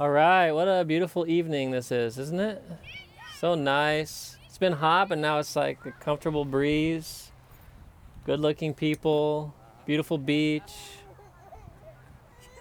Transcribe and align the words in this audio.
All 0.00 0.10
right, 0.10 0.50
what 0.50 0.66
a 0.66 0.84
beautiful 0.84 1.24
evening 1.28 1.70
this 1.70 1.92
is, 1.92 2.18
isn't 2.18 2.40
it? 2.40 2.60
So 3.38 3.54
nice. 3.54 4.36
It's 4.48 4.58
been 4.58 4.72
hot, 4.72 5.08
but 5.08 5.18
now 5.18 5.38
it's 5.38 5.54
like 5.54 5.86
a 5.86 5.92
comfortable 5.92 6.44
breeze. 6.44 7.30
Good 8.26 8.40
looking 8.40 8.74
people, 8.74 9.54
beautiful 9.86 10.18
beach, 10.18 10.72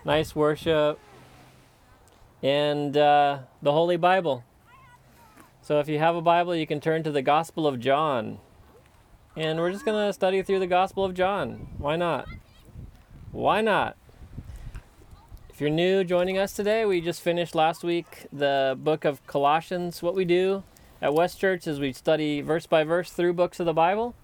nice 0.06 0.36
worship, 0.36 1.00
and 2.44 2.96
uh, 2.96 3.40
the 3.64 3.72
Holy 3.72 3.98
Bible. 3.98 4.44
So 5.64 5.80
if 5.80 5.90
you 5.90 5.98
have 5.98 6.16
a 6.16 6.22
Bible, 6.22 6.56
you 6.56 6.68
can 6.68 6.80
turn 6.80 7.02
to 7.02 7.12
the 7.12 7.24
Gospel 7.24 7.66
of 7.66 7.80
John. 7.80 8.38
And 9.36 9.60
we're 9.60 9.72
just 9.72 9.86
going 9.86 10.08
to 10.08 10.14
study 10.14 10.44
through 10.44 10.60
the 10.60 10.68
Gospel 10.68 11.04
of 11.04 11.16
John. 11.16 11.70
Why 11.80 11.96
not? 11.96 12.28
Why 13.32 13.62
not? 13.62 13.98
If 15.54 15.62
you're 15.62 15.70
new 15.70 16.04
joining 16.04 16.40
us 16.40 16.54
today, 16.54 16.84
we 16.84 17.00
just 17.00 17.22
finished 17.22 17.54
last 17.54 17.84
week 17.84 18.26
the 18.34 18.76
book 18.76 19.06
of 19.06 19.24
Colossians. 19.28 20.02
What 20.02 20.16
we 20.16 20.26
do 20.26 20.64
at 21.00 21.14
West 21.14 21.40
Church 21.40 21.68
is 21.68 21.80
we 21.80 21.94
study 21.94 22.42
verse 22.42 22.66
by 22.66 22.84
verse 22.84 23.12
through 23.12 23.34
books 23.34 23.60
of 23.60 23.68
the 23.68 23.74
Bible. 23.74 24.16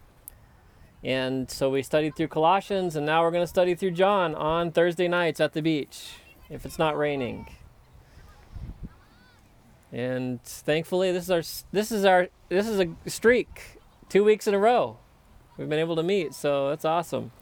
And 1.04 1.48
so 1.48 1.70
we 1.70 1.84
studied 1.84 2.16
through 2.16 2.30
Colossians, 2.30 2.96
and 2.96 3.06
now 3.06 3.22
we're 3.22 3.30
going 3.30 3.44
to 3.44 3.48
study 3.48 3.76
through 3.76 3.92
John 3.92 4.34
on 4.34 4.72
Thursday 4.72 5.08
nights 5.08 5.40
at 5.40 5.54
the 5.54 5.62
beach, 5.62 6.16
if 6.50 6.66
it's 6.66 6.80
not 6.80 6.98
raining. 6.98 7.48
And 9.92 10.42
thankfully, 10.42 11.12
this 11.12 11.26
is 11.26 11.30
our 11.30 11.44
this 11.72 11.92
is 11.92 12.06
our 12.06 12.30
this 12.50 12.68
is 12.68 12.80
a 12.80 12.90
streak, 13.08 13.80
two 14.10 14.24
weeks 14.24 14.48
in 14.48 14.56
a 14.56 14.60
row. 14.60 14.98
We've 15.60 15.70
been 15.70 15.78
able 15.78 15.96
to 15.96 16.04
meet, 16.04 16.34
so 16.34 16.70
that's 16.70 16.86
awesome. 16.86 17.34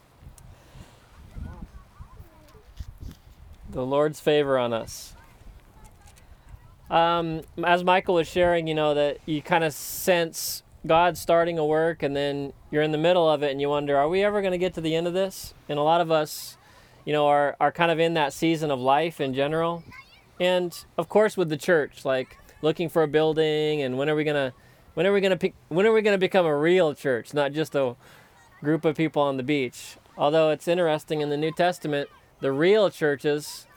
The 3.78 3.86
Lord's 3.86 4.18
favor 4.18 4.58
on 4.58 4.72
us. 4.72 5.14
Um, 6.90 7.42
as 7.64 7.84
Michael 7.84 8.16
was 8.16 8.26
sharing, 8.26 8.66
you 8.66 8.74
know, 8.74 8.92
that 8.94 9.18
you 9.24 9.40
kind 9.40 9.62
of 9.62 9.72
sense 9.72 10.64
God 10.84 11.16
starting 11.16 11.60
a 11.60 11.64
work 11.64 12.02
and 12.02 12.16
then 12.16 12.52
you're 12.72 12.82
in 12.82 12.90
the 12.90 12.98
middle 12.98 13.30
of 13.30 13.44
it 13.44 13.52
and 13.52 13.60
you 13.60 13.68
wonder, 13.68 13.96
are 13.96 14.08
we 14.08 14.24
ever 14.24 14.40
going 14.40 14.50
to 14.50 14.58
get 14.58 14.74
to 14.74 14.80
the 14.80 14.96
end 14.96 15.06
of 15.06 15.14
this? 15.14 15.54
And 15.68 15.78
a 15.78 15.82
lot 15.82 16.00
of 16.00 16.10
us, 16.10 16.56
you 17.04 17.12
know, 17.12 17.28
are, 17.28 17.56
are 17.60 17.70
kind 17.70 17.92
of 17.92 18.00
in 18.00 18.14
that 18.14 18.32
season 18.32 18.72
of 18.72 18.80
life 18.80 19.20
in 19.20 19.32
general. 19.32 19.84
And 20.40 20.76
of 20.96 21.08
course, 21.08 21.36
with 21.36 21.48
the 21.48 21.56
church, 21.56 22.04
like 22.04 22.36
looking 22.62 22.88
for 22.88 23.04
a 23.04 23.08
building 23.08 23.80
and 23.80 23.96
when 23.96 24.08
are 24.08 24.16
we 24.16 24.24
going 24.24 24.50
to, 24.50 24.52
when 24.94 25.06
are 25.06 25.12
we 25.12 25.20
going 25.20 25.38
to, 25.38 25.52
when 25.68 25.86
are 25.86 25.92
we 25.92 26.02
going 26.02 26.16
to 26.16 26.18
become 26.18 26.46
a 26.46 26.56
real 26.56 26.94
church, 26.94 27.32
not 27.32 27.52
just 27.52 27.76
a 27.76 27.94
group 28.60 28.84
of 28.84 28.96
people 28.96 29.22
on 29.22 29.36
the 29.36 29.44
beach? 29.44 29.98
Although 30.16 30.50
it's 30.50 30.66
interesting 30.66 31.20
in 31.20 31.30
the 31.30 31.36
New 31.36 31.52
Testament, 31.52 32.08
the 32.40 32.50
real 32.50 32.90
churches 32.90 33.67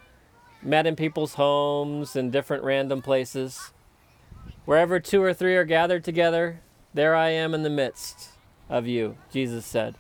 met 0.62 0.88
in 0.88 0.96
people's 0.96 1.36
homes 1.36 2.16
and 2.16 2.32
different 2.32 2.64
random 2.64 3.02
places. 3.02 3.72
Wherever 4.66 5.00
two 5.00 5.22
or 5.22 5.34
three 5.34 5.56
are 5.56 5.66
gathered 5.66 6.04
together, 6.04 6.62
there 6.94 7.16
I 7.16 7.30
am 7.30 7.54
in 7.54 7.64
the 7.64 7.70
midst 7.70 8.30
of 8.70 8.88
you, 8.88 9.18
Jesus 9.32 9.66
said. 9.66 9.96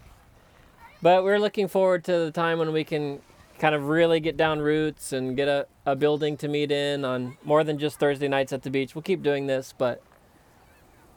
But 1.02 1.23
we're 1.23 1.40
looking 1.40 1.68
forward 1.68 2.03
to 2.06 2.12
the 2.20 2.31
time 2.31 2.59
when 2.59 2.72
we 2.72 2.84
can 2.84 3.22
kind 3.58 3.76
of 3.76 3.88
really 3.88 4.20
get 4.20 4.38
down 4.38 4.59
roots 4.59 5.14
and 5.14 5.36
get 5.36 5.48
a, 5.48 5.68
a 5.86 5.95
building 5.95 6.38
to 6.38 6.48
meet 6.48 6.72
in 6.72 7.06
on 7.06 7.38
more 7.44 7.64
than 7.64 7.78
just 7.78 8.00
Thursday 8.00 8.28
nights 8.28 8.53
at 8.53 8.64
the 8.64 8.70
beach. 8.70 8.96
We'll 8.96 9.02
keep 9.02 9.22
doing 9.23 9.48
this, 9.48 9.73
but 9.78 10.02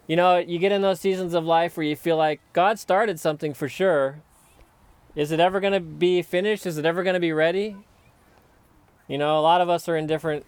you 0.06 0.17
know, 0.17 0.36
you 0.36 0.58
get 0.58 0.73
in 0.73 0.83
those 0.83 1.01
seasons 1.01 1.33
of 1.33 1.45
life 1.45 1.77
where 1.77 1.86
you 1.86 1.97
feel 1.97 2.17
like 2.17 2.41
God 2.53 2.79
started 2.79 3.19
something 3.19 3.55
for 3.55 3.69
sure, 3.69 4.20
is 5.17 5.33
it 5.33 5.41
ever 5.41 5.61
going 5.61 5.73
to 5.73 5.81
be 5.81 6.20
finished? 6.23 6.67
Is 6.67 6.77
it 6.77 6.84
ever 6.84 7.03
going 7.03 7.14
to 7.14 7.20
be 7.20 7.33
ready? 7.33 7.77
You 9.09 9.19
know, 9.19 9.39
a 9.39 9.43
lot 9.43 9.61
of 9.61 9.69
us 9.69 9.89
are 9.89 9.97
in 9.97 10.07
different 10.07 10.47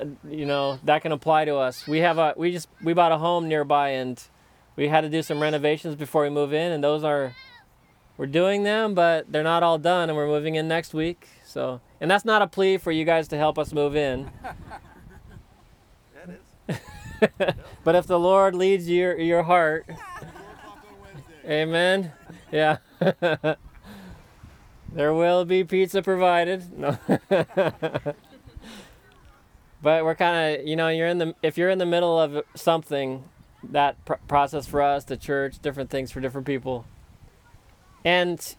uh, 0.00 0.04
you 0.28 0.46
know, 0.46 0.78
that 0.84 1.02
can 1.02 1.12
apply 1.12 1.44
to 1.44 1.56
us. 1.56 1.86
We 1.86 1.98
have 1.98 2.18
a 2.18 2.34
we 2.36 2.52
just 2.52 2.68
we 2.82 2.92
bought 2.92 3.12
a 3.12 3.18
home 3.18 3.48
nearby 3.48 3.90
and 3.90 4.22
we 4.76 4.88
had 4.88 5.00
to 5.02 5.08
do 5.08 5.22
some 5.22 5.40
renovations 5.40 5.96
before 5.96 6.22
we 6.22 6.30
move 6.30 6.52
in 6.52 6.72
and 6.72 6.82
those 6.84 7.02
are 7.04 7.34
we're 8.16 8.26
doing 8.26 8.62
them, 8.64 8.94
but 8.94 9.32
they're 9.32 9.42
not 9.42 9.62
all 9.62 9.78
done 9.78 10.08
and 10.10 10.16
we're 10.16 10.26
moving 10.26 10.54
in 10.54 10.68
next 10.68 10.92
week. 10.92 11.26
So, 11.44 11.80
and 12.00 12.10
that's 12.10 12.24
not 12.24 12.42
a 12.42 12.46
plea 12.46 12.76
for 12.76 12.92
you 12.92 13.04
guys 13.04 13.28
to 13.28 13.36
help 13.36 13.58
us 13.58 13.72
move 13.72 13.96
in. 13.96 14.30
That 16.14 16.78
is. 17.48 17.54
but 17.84 17.94
if 17.94 18.06
the 18.06 18.18
Lord 18.18 18.54
leads 18.54 18.90
your 18.90 19.18
your 19.18 19.42
heart, 19.42 19.86
Amen. 21.46 22.12
Yeah. 22.52 22.76
There 24.92 25.14
will 25.14 25.44
be 25.44 25.64
pizza 25.64 26.02
provided. 26.02 26.76
No. 26.76 26.98
but 29.82 30.04
we're 30.04 30.14
kind 30.14 30.60
of, 30.60 30.66
you 30.66 30.76
know, 30.76 30.88
you're 30.88 31.06
in 31.06 31.18
the 31.18 31.34
if 31.42 31.56
you're 31.56 31.70
in 31.70 31.78
the 31.78 31.86
middle 31.86 32.18
of 32.18 32.42
something, 32.54 33.24
that 33.62 34.02
pr- 34.04 34.14
process 34.26 34.66
for 34.66 34.82
us, 34.82 35.04
the 35.04 35.16
church, 35.16 35.60
different 35.60 35.90
things 35.90 36.10
for 36.10 36.20
different 36.20 36.46
people. 36.46 36.86
And 38.04 38.56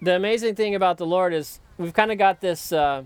the 0.00 0.16
amazing 0.16 0.54
thing 0.54 0.74
about 0.74 0.98
the 0.98 1.06
Lord 1.06 1.32
is 1.32 1.60
we've 1.78 1.94
kind 1.94 2.10
of 2.10 2.18
got 2.18 2.40
this 2.40 2.72
uh, 2.72 3.04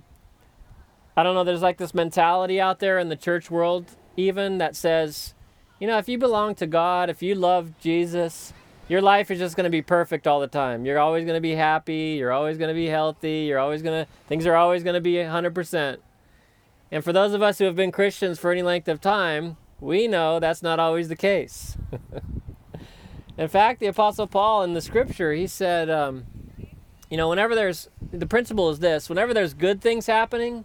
I 1.17 1.23
don't 1.23 1.35
know, 1.35 1.45
there's 1.45 1.63
like 1.63 1.79
this 1.79 1.95
mentality 1.95 2.61
out 2.61 2.79
there 2.79 2.99
in 2.99 3.09
the 3.09 3.17
church 3.17 3.51
world 3.51 3.97
even 4.17 4.59
that 4.59 4.75
says, 4.75 5.35
you 5.79 5.87
know, 5.87 5.99
if 5.99 6.09
you 6.09 6.19
belong 6.19 6.55
to 6.57 6.67
God, 6.67 7.11
if 7.11 7.23
you 7.23 7.35
love 7.35 7.79
Jesus, 7.79 8.53
your 8.89 9.03
life 9.03 9.31
is 9.31 9.39
just 9.39 9.57
going 9.57 9.65
to 9.65 9.71
be 9.71 9.83
perfect 9.83 10.27
all 10.27 10.41
the 10.41 10.47
time. 10.47 10.85
You're 10.85 10.99
always 10.99 11.25
going 11.25 11.37
to 11.37 11.41
be 11.41 11.55
happy. 11.55 12.17
You're 12.19 12.33
always 12.33 12.57
going 12.57 12.69
to 12.69 12.75
be 12.75 12.87
healthy. 12.87 13.47
You're 13.49 13.59
always 13.59 13.83
going 13.83 14.05
to, 14.05 14.11
things 14.29 14.47
are 14.47 14.55
always 14.55 14.85
going 14.85 14.95
to 14.95 15.01
be 15.01 15.15
100%. 15.15 15.97
And 16.93 17.03
for 17.03 17.13
those 17.13 17.33
of 17.33 17.43
us 17.43 17.59
who 17.59 17.65
have 17.65 17.75
been 17.75 17.91
Christians 17.91 18.39
for 18.39 18.53
any 18.53 18.63
length 18.63 18.87
of 18.87 19.01
time, 19.01 19.57
we 19.81 20.07
know 20.07 20.39
that's 20.39 20.63
not 20.63 20.79
always 20.79 21.09
the 21.09 21.17
case. 21.17 21.77
in 23.37 23.49
fact, 23.49 23.81
the 23.81 23.87
Apostle 23.87 24.29
Paul 24.29 24.63
in 24.63 24.75
the 24.75 24.81
scripture, 24.81 25.33
he 25.33 25.49
said, 25.49 25.91
um, 25.91 26.27
you 27.11 27.17
know, 27.17 27.29
whenever 27.29 27.57
there's, 27.57 27.89
the 28.13 28.27
principle 28.27 28.71
is 28.71 28.79
this 28.79 29.09
whenever 29.09 29.35
there's 29.35 29.53
good 29.53 29.81
things 29.81 30.07
happening, 30.07 30.65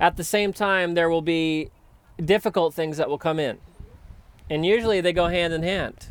at 0.00 0.16
the 0.16 0.24
same 0.24 0.52
time, 0.52 0.94
there 0.94 1.08
will 1.08 1.22
be 1.22 1.70
difficult 2.22 2.74
things 2.74 2.96
that 2.96 3.08
will 3.08 3.18
come 3.18 3.38
in. 3.38 3.58
And 4.50 4.66
usually 4.66 5.00
they 5.00 5.12
go 5.12 5.28
hand 5.28 5.52
in 5.52 5.62
hand 5.62 6.08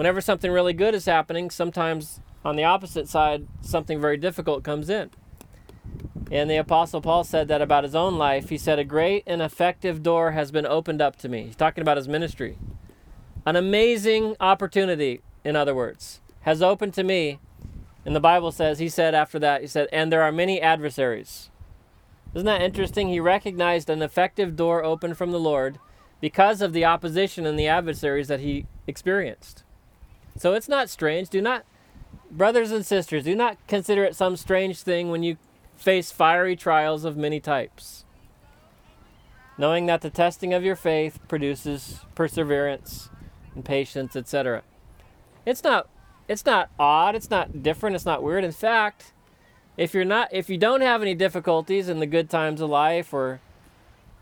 whenever 0.00 0.22
something 0.22 0.50
really 0.50 0.72
good 0.72 0.94
is 0.94 1.04
happening, 1.04 1.50
sometimes 1.50 2.20
on 2.42 2.56
the 2.56 2.64
opposite 2.64 3.06
side, 3.06 3.46
something 3.60 4.00
very 4.00 4.16
difficult 4.16 4.64
comes 4.64 4.88
in. 4.88 5.10
And 6.30 6.48
the 6.48 6.56
Apostle 6.56 7.02
Paul 7.02 7.22
said 7.22 7.48
that 7.48 7.60
about 7.60 7.84
his 7.84 7.94
own 7.94 8.16
life. 8.16 8.48
He 8.48 8.56
said, 8.56 8.78
A 8.78 8.84
great 8.84 9.24
and 9.26 9.42
effective 9.42 10.02
door 10.02 10.30
has 10.30 10.50
been 10.50 10.64
opened 10.64 11.02
up 11.02 11.16
to 11.16 11.28
me. 11.28 11.42
He's 11.42 11.54
talking 11.54 11.82
about 11.82 11.98
his 11.98 12.08
ministry. 12.08 12.56
An 13.44 13.56
amazing 13.56 14.36
opportunity, 14.40 15.20
in 15.44 15.54
other 15.54 15.74
words, 15.74 16.22
has 16.40 16.62
opened 16.62 16.94
to 16.94 17.04
me. 17.04 17.38
And 18.06 18.16
the 18.16 18.20
Bible 18.20 18.52
says, 18.52 18.78
he 18.78 18.88
said 18.88 19.14
after 19.14 19.38
that, 19.40 19.60
he 19.60 19.66
said, 19.66 19.86
And 19.92 20.10
there 20.10 20.22
are 20.22 20.32
many 20.32 20.62
adversaries. 20.62 21.50
Isn't 22.32 22.46
that 22.46 22.62
interesting? 22.62 23.08
He 23.08 23.20
recognized 23.20 23.90
an 23.90 24.00
effective 24.00 24.56
door 24.56 24.82
open 24.82 25.12
from 25.12 25.30
the 25.30 25.38
Lord 25.38 25.78
because 26.22 26.62
of 26.62 26.72
the 26.72 26.86
opposition 26.86 27.44
and 27.44 27.58
the 27.58 27.68
adversaries 27.68 28.28
that 28.28 28.40
he 28.40 28.64
experienced. 28.86 29.62
So 30.40 30.54
it's 30.54 30.70
not 30.70 30.88
strange. 30.88 31.28
Do 31.28 31.42
not, 31.42 31.66
brothers 32.30 32.70
and 32.72 32.86
sisters, 32.86 33.24
do 33.24 33.34
not 33.34 33.58
consider 33.66 34.04
it 34.04 34.16
some 34.16 34.38
strange 34.38 34.80
thing 34.80 35.10
when 35.10 35.22
you 35.22 35.36
face 35.76 36.10
fiery 36.10 36.56
trials 36.56 37.04
of 37.04 37.14
many 37.14 37.40
types. 37.40 38.06
Knowing 39.58 39.84
that 39.84 40.00
the 40.00 40.08
testing 40.08 40.54
of 40.54 40.64
your 40.64 40.76
faith 40.76 41.18
produces 41.28 42.00
perseverance 42.14 43.10
and 43.54 43.66
patience, 43.66 44.16
etc. 44.16 44.62
It's 45.44 45.62
not 45.62 45.90
it's 46.26 46.46
not 46.46 46.70
odd, 46.78 47.14
it's 47.14 47.28
not 47.28 47.62
different, 47.62 47.94
it's 47.94 48.06
not 48.06 48.22
weird. 48.22 48.42
In 48.42 48.52
fact, 48.52 49.12
if 49.76 49.92
you're 49.92 50.06
not 50.06 50.32
if 50.32 50.48
you 50.48 50.56
don't 50.56 50.80
have 50.80 51.02
any 51.02 51.14
difficulties 51.14 51.90
in 51.90 51.98
the 51.98 52.06
good 52.06 52.30
times 52.30 52.62
of 52.62 52.70
life 52.70 53.12
or 53.12 53.42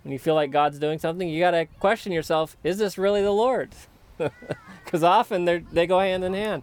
when 0.03 0.11
you 0.11 0.19
feel 0.19 0.35
like 0.35 0.50
God's 0.50 0.81
doing 0.81 0.99
something, 0.99 1.29
you 1.29 1.38
got 1.38 1.53
to 1.53 1.67
question 1.79 2.11
yourself, 2.11 2.56
is 2.64 2.79
this 2.79 2.99
really 2.99 3.23
the 3.23 3.31
Lord? 3.31 3.73
because 4.85 5.03
often 5.03 5.44
they 5.44 5.59
they 5.59 5.87
go 5.87 6.00
hand 6.00 6.25
in 6.25 6.35
hand. 6.35 6.62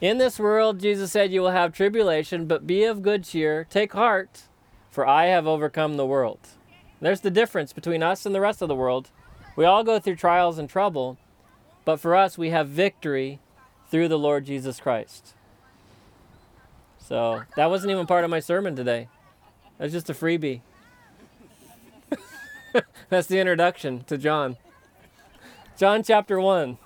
In 0.00 0.18
this 0.18 0.38
world, 0.38 0.78
Jesus 0.78 1.10
said, 1.10 1.32
You 1.32 1.40
will 1.40 1.50
have 1.50 1.72
tribulation, 1.72 2.46
but 2.46 2.66
be 2.66 2.84
of 2.84 3.02
good 3.02 3.24
cheer. 3.24 3.66
Take 3.68 3.92
heart, 3.94 4.42
for 4.90 5.06
I 5.06 5.26
have 5.26 5.46
overcome 5.46 5.96
the 5.96 6.06
world. 6.06 6.38
There's 7.00 7.20
the 7.20 7.30
difference 7.30 7.72
between 7.72 8.02
us 8.02 8.24
and 8.24 8.34
the 8.34 8.40
rest 8.40 8.62
of 8.62 8.68
the 8.68 8.76
world. 8.76 9.10
We 9.56 9.64
all 9.64 9.82
go 9.82 9.98
through 9.98 10.16
trials 10.16 10.56
and 10.58 10.70
trouble, 10.70 11.18
but 11.84 11.98
for 11.98 12.14
us, 12.14 12.38
we 12.38 12.50
have 12.50 12.68
victory 12.68 13.40
through 13.90 14.08
the 14.08 14.18
Lord 14.18 14.44
Jesus 14.44 14.78
Christ. 14.78 15.34
So 16.98 17.42
that 17.56 17.70
wasn't 17.70 17.90
even 17.90 18.06
part 18.06 18.22
of 18.22 18.30
my 18.30 18.40
sermon 18.40 18.76
today. 18.76 19.08
That's 19.78 19.92
just 19.92 20.10
a 20.10 20.14
freebie. 20.14 20.60
That's 23.08 23.26
the 23.26 23.40
introduction 23.40 24.04
to 24.04 24.18
John. 24.18 24.58
John 25.78 26.02
chapter 26.02 26.40
1. 26.40 26.76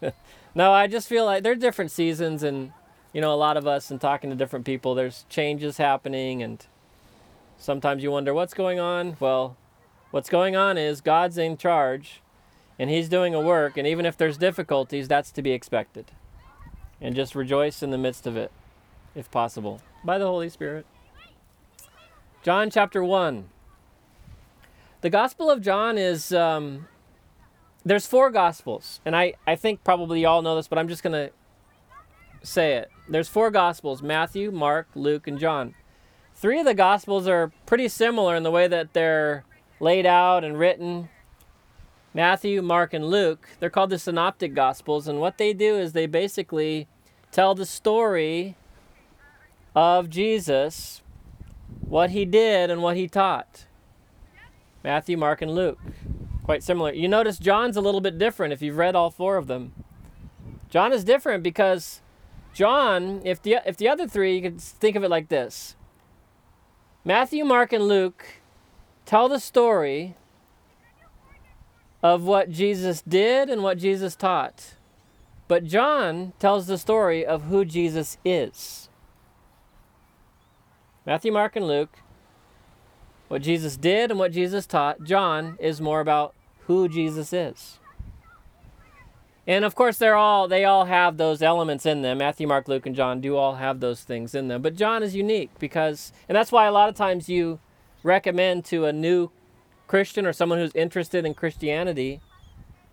no, 0.54 0.72
I 0.72 0.86
just 0.86 1.08
feel 1.08 1.26
like 1.26 1.42
there 1.42 1.52
are 1.52 1.56
different 1.56 1.90
seasons, 1.90 2.42
and 2.42 2.72
you 3.12 3.20
know, 3.20 3.34
a 3.34 3.36
lot 3.36 3.58
of 3.58 3.66
us 3.66 3.90
and 3.90 4.00
talking 4.00 4.30
to 4.30 4.36
different 4.36 4.64
people, 4.64 4.94
there's 4.94 5.26
changes 5.28 5.76
happening, 5.76 6.42
and 6.42 6.64
Sometimes 7.62 8.02
you 8.02 8.10
wonder 8.10 8.34
what's 8.34 8.54
going 8.54 8.80
on. 8.80 9.16
Well, 9.20 9.56
what's 10.10 10.28
going 10.28 10.56
on 10.56 10.76
is 10.76 11.00
God's 11.00 11.38
in 11.38 11.56
charge 11.56 12.20
and 12.76 12.90
He's 12.90 13.08
doing 13.08 13.36
a 13.36 13.40
work, 13.40 13.76
and 13.76 13.86
even 13.86 14.04
if 14.04 14.16
there's 14.16 14.36
difficulties, 14.36 15.06
that's 15.06 15.30
to 15.30 15.42
be 15.42 15.52
expected. 15.52 16.06
And 17.00 17.14
just 17.14 17.36
rejoice 17.36 17.80
in 17.80 17.90
the 17.92 17.98
midst 17.98 18.26
of 18.26 18.36
it, 18.36 18.50
if 19.14 19.30
possible, 19.30 19.80
by 20.02 20.18
the 20.18 20.26
Holy 20.26 20.48
Spirit. 20.48 20.86
John 22.42 22.68
chapter 22.68 23.04
1. 23.04 23.48
The 25.02 25.10
Gospel 25.10 25.48
of 25.48 25.60
John 25.60 25.96
is, 25.96 26.32
um, 26.32 26.88
there's 27.84 28.06
four 28.06 28.30
Gospels, 28.30 29.00
and 29.04 29.16
I, 29.16 29.34
I 29.46 29.56
think 29.56 29.82
probably 29.84 30.20
you 30.20 30.28
all 30.28 30.42
know 30.42 30.56
this, 30.56 30.68
but 30.68 30.78
I'm 30.78 30.88
just 30.88 31.02
to 31.02 31.30
say 32.42 32.74
it. 32.74 32.90
There's 33.08 33.28
four 33.28 33.50
Gospels 33.50 34.02
Matthew, 34.02 34.50
Mark, 34.50 34.88
Luke, 34.94 35.26
and 35.26 35.38
John. 35.38 35.74
Three 36.34 36.58
of 36.60 36.66
the 36.66 36.74
Gospels 36.74 37.26
are 37.26 37.52
pretty 37.66 37.88
similar 37.88 38.36
in 38.36 38.42
the 38.42 38.50
way 38.50 38.68
that 38.68 38.92
they're 38.92 39.44
laid 39.80 40.06
out 40.06 40.44
and 40.44 40.58
written. 40.58 41.08
Matthew, 42.14 42.62
Mark, 42.62 42.94
and 42.94 43.06
Luke, 43.06 43.48
they're 43.58 43.70
called 43.70 43.90
the 43.90 43.98
Synoptic 43.98 44.54
Gospels, 44.54 45.08
and 45.08 45.20
what 45.20 45.38
they 45.38 45.52
do 45.52 45.76
is 45.76 45.92
they 45.92 46.06
basically 46.06 46.86
tell 47.30 47.54
the 47.54 47.66
story 47.66 48.56
of 49.74 50.10
Jesus, 50.10 51.02
what 51.80 52.10
he 52.10 52.24
did, 52.24 52.70
and 52.70 52.82
what 52.82 52.96
he 52.96 53.08
taught. 53.08 53.66
Matthew, 54.84 55.16
Mark, 55.16 55.40
and 55.40 55.54
Luke. 55.54 55.78
Quite 56.44 56.62
similar. 56.62 56.92
You 56.92 57.08
notice 57.08 57.38
John's 57.38 57.76
a 57.76 57.80
little 57.80 58.00
bit 58.00 58.18
different 58.18 58.52
if 58.52 58.62
you've 58.62 58.76
read 58.76 58.96
all 58.96 59.10
four 59.10 59.36
of 59.36 59.46
them. 59.46 59.72
John 60.68 60.92
is 60.92 61.04
different 61.04 61.42
because 61.42 62.00
John, 62.52 63.20
if 63.24 63.40
the 63.42 63.58
if 63.64 63.76
the 63.76 63.88
other 63.88 64.08
three, 64.08 64.36
you 64.36 64.42
could 64.42 64.60
think 64.60 64.96
of 64.96 65.04
it 65.04 65.10
like 65.10 65.28
this. 65.28 65.76
Matthew, 67.04 67.44
Mark, 67.44 67.72
and 67.72 67.86
Luke 67.86 68.24
tell 69.06 69.28
the 69.28 69.40
story 69.40 70.16
of 72.02 72.22
what 72.22 72.50
Jesus 72.50 73.02
did 73.02 73.48
and 73.48 73.62
what 73.62 73.78
Jesus 73.78 74.16
taught. 74.16 74.74
But 75.48 75.64
John 75.64 76.32
tells 76.38 76.66
the 76.66 76.78
story 76.78 77.24
of 77.24 77.44
who 77.44 77.64
Jesus 77.64 78.18
is. 78.24 78.88
Matthew, 81.04 81.32
Mark, 81.32 81.56
and 81.56 81.66
Luke, 81.66 81.98
what 83.32 83.40
Jesus 83.40 83.78
did 83.78 84.10
and 84.10 84.20
what 84.20 84.30
Jesus 84.30 84.66
taught. 84.66 85.04
John 85.04 85.56
is 85.58 85.80
more 85.80 86.00
about 86.00 86.34
who 86.66 86.86
Jesus 86.86 87.32
is. 87.32 87.78
And 89.46 89.64
of 89.64 89.74
course 89.74 89.96
they're 89.96 90.16
all 90.16 90.48
they 90.48 90.66
all 90.66 90.84
have 90.84 91.16
those 91.16 91.40
elements 91.40 91.86
in 91.86 92.02
them. 92.02 92.18
Matthew, 92.18 92.46
Mark, 92.46 92.68
Luke 92.68 92.84
and 92.84 92.94
John 92.94 93.22
do 93.22 93.34
all 93.38 93.54
have 93.54 93.80
those 93.80 94.02
things 94.02 94.34
in 94.34 94.48
them. 94.48 94.60
But 94.60 94.76
John 94.76 95.02
is 95.02 95.16
unique 95.16 95.48
because 95.58 96.12
and 96.28 96.36
that's 96.36 96.52
why 96.52 96.66
a 96.66 96.72
lot 96.72 96.90
of 96.90 96.94
times 96.94 97.30
you 97.30 97.58
recommend 98.02 98.66
to 98.66 98.84
a 98.84 98.92
new 98.92 99.30
Christian 99.86 100.26
or 100.26 100.34
someone 100.34 100.58
who's 100.58 100.74
interested 100.74 101.24
in 101.24 101.32
Christianity, 101.32 102.20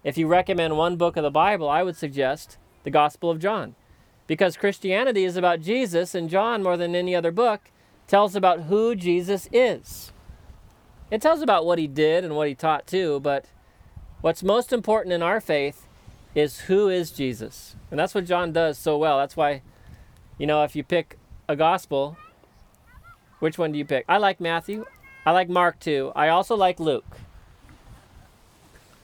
if 0.06 0.18
you 0.18 0.26
recommend 0.26 0.78
one 0.78 0.96
book 0.96 1.18
of 1.18 1.24
the 1.24 1.30
Bible, 1.30 1.68
I 1.68 1.84
would 1.84 1.98
suggest 1.98 2.58
the 2.86 2.92
Gospel 2.92 3.30
of 3.30 3.40
John. 3.40 3.76
Because 4.26 4.56
Christianity 4.56 5.26
is 5.26 5.36
about 5.36 5.60
Jesus, 5.60 6.16
and 6.16 6.30
John, 6.30 6.64
more 6.64 6.78
than 6.78 6.96
any 6.96 7.14
other 7.14 7.32
book, 7.32 7.72
tells 8.08 8.38
about 8.38 8.64
who 8.64 8.96
Jesus 8.96 9.50
is. 9.52 10.14
It 11.12 11.22
tells 11.22 11.42
about 11.42 11.66
what 11.66 11.80
he 11.80 11.88
did 11.88 12.24
and 12.24 12.36
what 12.36 12.48
he 12.48 12.56
taught 12.56 12.86
too, 12.86 13.20
but 13.20 13.46
what's 14.22 14.44
most 14.44 14.72
important 14.72 15.14
in 15.14 15.24
our 15.24 15.42
faith 15.42 15.88
is 16.36 16.62
who 16.62 16.90
is 16.90 17.12
Jesus. 17.12 17.76
And 17.90 18.00
that's 18.00 18.14
what 18.14 18.26
John 18.26 18.52
does 18.52 18.78
so 18.78 18.98
well. 18.98 19.18
That's 19.18 19.36
why, 19.36 19.62
you 20.38 20.46
know, 20.46 20.64
if 20.64 20.76
you 20.76 20.84
pick 20.84 21.18
a 21.48 21.56
gospel, 21.56 22.18
which 23.40 23.58
one 23.58 23.72
do 23.72 23.80
you 23.80 23.86
pick? 23.86 24.06
I 24.08 24.18
like 24.18 24.40
Matthew. 24.40 24.86
I 25.26 25.32
like 25.32 25.50
Mark 25.50 25.80
too. 25.80 26.12
I 26.16 26.30
also 26.30 26.56
like 26.56 26.80
Luke. 26.80 27.18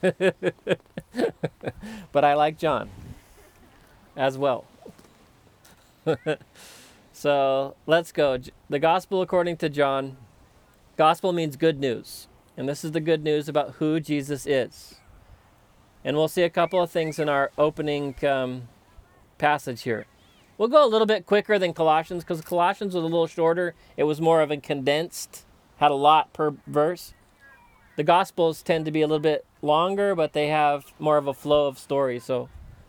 but 0.00 2.24
I 2.24 2.34
like 2.34 2.58
John 2.58 2.90
as 4.16 4.38
well. 4.38 4.64
so 7.12 7.74
let's 7.86 8.12
go. 8.12 8.38
The 8.68 8.78
gospel 8.78 9.22
according 9.22 9.56
to 9.58 9.68
John. 9.68 10.16
Gospel 10.96 11.32
means 11.32 11.56
good 11.56 11.78
news. 11.78 12.28
And 12.56 12.68
this 12.68 12.84
is 12.84 12.92
the 12.92 13.00
good 13.00 13.22
news 13.22 13.48
about 13.48 13.74
who 13.74 14.00
Jesus 14.00 14.46
is. 14.46 14.96
And 16.04 16.16
we'll 16.16 16.28
see 16.28 16.42
a 16.42 16.50
couple 16.50 16.80
of 16.80 16.90
things 16.90 17.18
in 17.18 17.28
our 17.28 17.50
opening 17.58 18.14
um, 18.24 18.68
passage 19.38 19.82
here. 19.82 20.06
We'll 20.56 20.68
go 20.68 20.86
a 20.86 20.88
little 20.88 21.06
bit 21.06 21.26
quicker 21.26 21.58
than 21.58 21.74
Colossians 21.74 22.24
because 22.24 22.40
Colossians 22.40 22.94
was 22.94 23.02
a 23.02 23.06
little 23.06 23.26
shorter. 23.26 23.74
It 23.96 24.04
was 24.04 24.20
more 24.20 24.40
of 24.40 24.50
a 24.50 24.56
condensed 24.56 25.44
had 25.76 25.90
a 25.90 25.94
lot 25.94 26.32
per 26.32 26.54
verse. 26.66 27.14
The 27.96 28.02
Gospels 28.02 28.62
tend 28.62 28.84
to 28.84 28.90
be 28.90 29.02
a 29.02 29.06
little 29.06 29.20
bit 29.20 29.46
longer, 29.62 30.14
but 30.14 30.32
they 30.32 30.48
have 30.48 30.92
more 30.98 31.16
of 31.16 31.26
a 31.26 31.34
flow 31.34 31.66
of 31.66 31.78
story. 31.78 32.18
So 32.18 32.48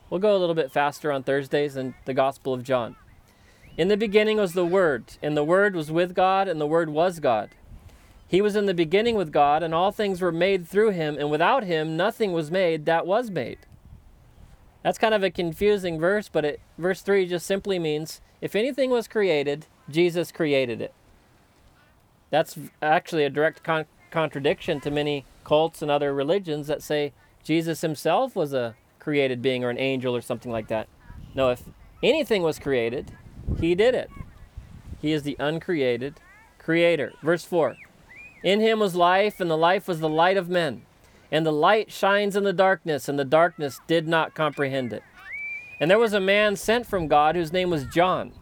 we'll 0.09 0.19
go 0.19 0.36
a 0.36 0.39
little 0.39 0.56
bit 0.56 0.71
faster 0.71 1.12
on 1.12 1.24
Thursdays 1.24 1.75
than 1.75 1.95
the 2.06 2.13
Gospel 2.13 2.54
of 2.54 2.63
John. 2.63 2.95
In 3.77 3.89
the 3.89 3.98
beginning 3.98 4.38
was 4.38 4.54
the 4.54 4.65
Word, 4.65 5.18
and 5.21 5.38
the 5.38 5.44
Word 5.44 5.75
was 5.75 5.92
with 5.92 6.15
God, 6.15 6.48
and 6.48 6.59
the 6.59 6.68
Word 6.68 6.89
was 6.89 7.19
God. 7.19 7.51
He 8.28 8.42
was 8.42 8.56
in 8.56 8.66
the 8.66 8.74
beginning 8.74 9.16
with 9.16 9.32
God, 9.32 9.64
and 9.64 9.74
all 9.74 9.92
things 9.92 10.22
were 10.22 10.32
made 10.32 10.68
through 10.68 10.92
him, 10.92 11.18
and 11.18 11.32
without 11.32 11.64
him 11.64 11.96
nothing 11.96 12.34
was 12.34 12.52
made 12.52 12.86
that 12.86 13.08
was 13.08 13.32
made. 13.32 13.60
That's 14.84 14.98
kind 14.98 15.14
of 15.14 15.24
a 15.24 15.32
confusing 15.32 16.00
verse, 16.00 16.30
but 16.30 16.46
it, 16.46 16.62
verse 16.78 17.02
3 17.02 17.26
just 17.26 17.46
simply 17.46 17.80
means 17.80 18.22
if 18.42 18.56
anything 18.56 18.90
was 18.90 19.08
created, 19.08 19.66
Jesus 19.90 20.32
created 20.32 20.82
it. 20.82 20.94
That's 22.30 22.58
actually 22.82 23.24
a 23.24 23.30
direct 23.30 23.64
con- 23.64 23.86
contradiction 24.12 24.82
to 24.82 24.92
many 24.92 25.26
cults 25.44 25.82
and 25.82 25.90
other 25.90 26.14
religions 26.14 26.68
that 26.68 26.84
say 26.84 27.14
Jesus 27.44 27.82
himself 27.82 28.36
was 28.36 28.54
a 28.54 28.76
created 29.00 29.42
being 29.42 29.64
or 29.64 29.70
an 29.70 29.80
angel 29.80 30.14
or 30.16 30.22
something 30.22 30.52
like 30.52 30.68
that. 30.68 30.90
No, 31.34 31.50
if 31.50 31.64
anything 32.04 32.44
was 32.44 32.60
created, 32.60 33.14
he 33.60 33.74
did 33.74 33.96
it. 33.96 34.10
He 35.02 35.14
is 35.14 35.24
the 35.24 35.38
uncreated 35.40 36.20
creator. 36.60 37.14
Verse 37.22 37.46
4 37.46 37.78
In 38.44 38.60
him 38.60 38.80
was 38.80 38.95
life, 38.95 39.39
and 39.39 39.50
the 39.50 39.57
life 39.57 39.88
was 39.88 40.00
the 40.00 40.10
light 40.10 40.38
of 40.38 40.50
men. 40.50 40.84
And 41.31 41.45
the 41.45 41.51
light 41.51 41.92
shines 41.92 42.36
in 42.36 42.44
the 42.44 42.54
darkness, 42.54 43.10
and 43.10 43.18
the 43.18 43.25
darkness 43.25 43.80
did 43.88 44.07
not 44.07 44.36
comprehend 44.36 44.94
it. 44.94 45.04
And 45.80 45.92
there 45.92 46.00
was 46.00 46.13
a 46.13 46.19
man 46.19 46.56
sent 46.56 46.86
from 46.86 47.07
God 47.07 47.36
whose 47.36 47.51
name 47.51 47.69
was 47.69 47.86
John. 47.86 48.34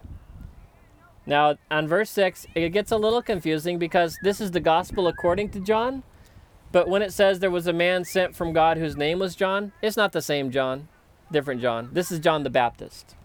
Now, 1.25 1.57
on 1.71 1.87
verse 1.87 2.11
6, 2.11 2.45
it 2.55 2.69
gets 2.69 2.91
a 2.91 2.97
little 2.97 3.21
confusing 3.21 3.79
because 3.79 4.17
this 4.21 4.39
is 4.39 4.51
the 4.51 4.59
gospel 4.59 5.07
according 5.07 5.49
to 5.51 5.59
John. 5.59 6.03
But 6.71 6.87
when 6.87 7.01
it 7.01 7.13
says 7.13 7.39
there 7.39 7.49
was 7.49 7.67
a 7.67 7.73
man 7.73 8.05
sent 8.05 8.35
from 8.35 8.53
God 8.53 8.77
whose 8.77 8.95
name 8.95 9.19
was 9.19 9.35
John, 9.35 9.71
it's 9.81 9.97
not 9.97 10.11
the 10.11 10.21
same 10.21 10.51
John, 10.51 10.87
different 11.31 11.61
John. 11.61 11.89
This 11.93 12.11
is 12.11 12.19
John 12.19 12.43
the 12.43 12.49
Baptist 12.49 13.15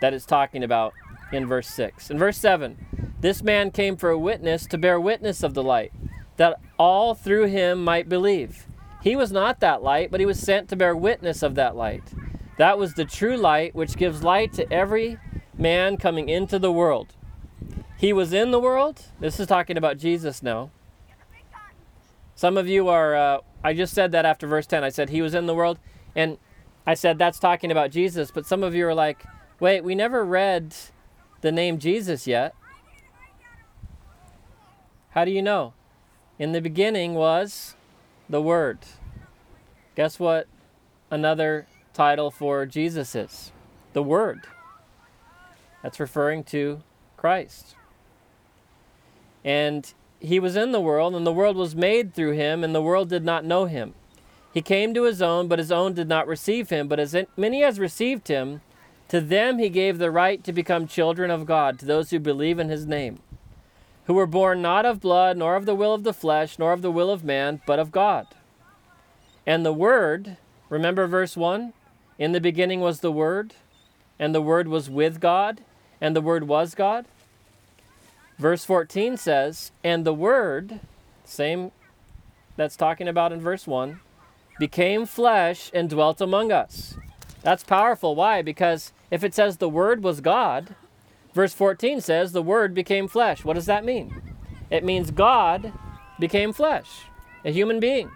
that 0.00 0.14
it's 0.14 0.26
talking 0.26 0.62
about 0.62 0.92
in 1.32 1.46
verse 1.46 1.68
6. 1.68 2.10
In 2.10 2.18
verse 2.18 2.36
7, 2.36 3.13
this 3.24 3.42
man 3.42 3.70
came 3.70 3.96
for 3.96 4.10
a 4.10 4.18
witness 4.18 4.66
to 4.66 4.76
bear 4.76 5.00
witness 5.00 5.42
of 5.42 5.54
the 5.54 5.62
light, 5.62 5.94
that 6.36 6.60
all 6.78 7.14
through 7.14 7.46
him 7.46 7.82
might 7.82 8.06
believe. 8.06 8.66
He 9.02 9.16
was 9.16 9.32
not 9.32 9.60
that 9.60 9.82
light, 9.82 10.10
but 10.10 10.20
he 10.20 10.26
was 10.26 10.38
sent 10.38 10.68
to 10.68 10.76
bear 10.76 10.94
witness 10.94 11.42
of 11.42 11.54
that 11.54 11.74
light. 11.74 12.02
That 12.58 12.76
was 12.76 12.92
the 12.92 13.06
true 13.06 13.38
light 13.38 13.74
which 13.74 13.96
gives 13.96 14.22
light 14.22 14.52
to 14.52 14.70
every 14.70 15.16
man 15.56 15.96
coming 15.96 16.28
into 16.28 16.58
the 16.58 16.70
world. 16.70 17.14
He 17.96 18.12
was 18.12 18.34
in 18.34 18.50
the 18.50 18.60
world. 18.60 19.00
This 19.20 19.40
is 19.40 19.46
talking 19.46 19.78
about 19.78 19.96
Jesus 19.96 20.42
now. 20.42 20.70
Some 22.34 22.58
of 22.58 22.68
you 22.68 22.88
are, 22.88 23.14
uh, 23.14 23.38
I 23.64 23.72
just 23.72 23.94
said 23.94 24.12
that 24.12 24.26
after 24.26 24.46
verse 24.46 24.66
10. 24.66 24.84
I 24.84 24.90
said 24.90 25.08
he 25.08 25.22
was 25.22 25.34
in 25.34 25.46
the 25.46 25.54
world. 25.54 25.78
And 26.14 26.36
I 26.86 26.92
said 26.92 27.16
that's 27.16 27.38
talking 27.38 27.70
about 27.70 27.90
Jesus. 27.90 28.30
But 28.30 28.44
some 28.44 28.62
of 28.62 28.74
you 28.74 28.86
are 28.86 28.94
like, 28.94 29.24
wait, 29.60 29.82
we 29.82 29.94
never 29.94 30.26
read 30.26 30.76
the 31.40 31.50
name 31.50 31.78
Jesus 31.78 32.26
yet. 32.26 32.54
How 35.14 35.24
do 35.24 35.30
you 35.30 35.42
know? 35.42 35.74
In 36.40 36.50
the 36.50 36.60
beginning 36.60 37.14
was 37.14 37.76
the 38.28 38.42
Word. 38.42 38.78
Guess 39.94 40.18
what 40.18 40.48
another 41.08 41.68
title 41.92 42.32
for 42.32 42.66
Jesus 42.66 43.14
is? 43.14 43.52
The 43.92 44.02
Word. 44.02 44.40
That's 45.84 46.00
referring 46.00 46.42
to 46.44 46.82
Christ. 47.16 47.76
And 49.44 49.94
he 50.18 50.40
was 50.40 50.56
in 50.56 50.72
the 50.72 50.80
world, 50.80 51.14
and 51.14 51.24
the 51.24 51.32
world 51.32 51.56
was 51.56 51.76
made 51.76 52.12
through 52.12 52.32
him, 52.32 52.64
and 52.64 52.74
the 52.74 52.82
world 52.82 53.08
did 53.08 53.24
not 53.24 53.44
know 53.44 53.66
him. 53.66 53.94
He 54.52 54.62
came 54.62 54.94
to 54.94 55.04
his 55.04 55.22
own, 55.22 55.46
but 55.46 55.60
his 55.60 55.70
own 55.70 55.94
did 55.94 56.08
not 56.08 56.26
receive 56.26 56.70
him. 56.70 56.88
But 56.88 56.98
as 56.98 57.14
many 57.36 57.62
as 57.62 57.78
received 57.78 58.26
him, 58.26 58.62
to 59.08 59.20
them 59.20 59.58
he 59.58 59.68
gave 59.68 59.98
the 59.98 60.10
right 60.10 60.42
to 60.42 60.52
become 60.52 60.88
children 60.88 61.30
of 61.30 61.46
God, 61.46 61.78
to 61.78 61.86
those 61.86 62.10
who 62.10 62.18
believe 62.18 62.58
in 62.58 62.68
his 62.68 62.84
name, 62.84 63.20
who 64.06 64.14
were 64.14 64.26
born 64.26 64.60
not 64.60 64.84
of 64.84 65.00
blood, 65.00 65.36
nor 65.36 65.56
of 65.56 65.66
the 65.66 65.74
will 65.74 65.94
of 65.94 66.04
the 66.04 66.12
flesh, 66.12 66.58
nor 66.58 66.72
of 66.72 66.82
the 66.82 66.90
will 66.90 67.10
of 67.10 67.24
man, 67.24 67.60
but 67.66 67.78
of 67.78 67.90
God. 67.90 68.26
And 69.46 69.64
the 69.64 69.72
Word, 69.72 70.36
remember 70.68 71.06
verse 71.06 71.36
1? 71.36 71.72
In 72.18 72.32
the 72.32 72.40
beginning 72.40 72.80
was 72.80 73.00
the 73.00 73.12
Word, 73.12 73.54
and 74.18 74.34
the 74.34 74.42
Word 74.42 74.68
was 74.68 74.88
with 74.88 75.20
God, 75.20 75.62
and 76.00 76.14
the 76.14 76.20
Word 76.20 76.44
was 76.44 76.74
God? 76.74 77.06
Verse 78.38 78.64
14 78.64 79.16
says, 79.16 79.72
And 79.82 80.04
the 80.04 80.14
Word, 80.14 80.80
same 81.24 81.72
that's 82.56 82.76
talking 82.76 83.08
about 83.08 83.32
in 83.32 83.40
verse 83.40 83.66
1, 83.66 84.00
became 84.58 85.06
flesh 85.06 85.70
and 85.74 85.90
dwelt 85.90 86.20
among 86.20 86.52
us. 86.52 86.96
That's 87.42 87.64
powerful. 87.64 88.14
Why? 88.14 88.42
Because 88.42 88.92
if 89.10 89.24
it 89.24 89.34
says 89.34 89.56
the 89.56 89.68
Word 89.68 90.02
was 90.02 90.20
God, 90.20 90.74
verse 91.34 91.52
14 91.52 92.00
says 92.00 92.32
the 92.32 92.42
Word 92.42 92.72
became 92.72 93.08
flesh. 93.08 93.44
What 93.44 93.54
does 93.54 93.66
that 93.66 93.84
mean? 93.84 94.22
It 94.70 94.84
means 94.84 95.10
God 95.10 95.72
became 96.18 96.52
flesh, 96.52 96.88
a 97.44 97.50
human 97.50 97.80
being. 97.80 98.10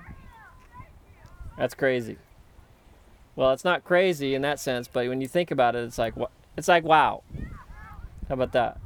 That's 1.58 1.74
crazy. 1.74 2.16
Well, 3.36 3.52
it's 3.52 3.64
not 3.64 3.84
crazy 3.84 4.34
in 4.34 4.42
that 4.42 4.58
sense, 4.58 4.88
but 4.88 5.06
when 5.08 5.20
you 5.20 5.28
think 5.28 5.50
about 5.50 5.76
it, 5.76 5.84
it's 5.84 5.98
like 5.98 6.14
it's 6.56 6.68
like 6.68 6.84
wow. 6.84 7.22
How 8.28 8.34
about 8.34 8.52
that? 8.52 8.80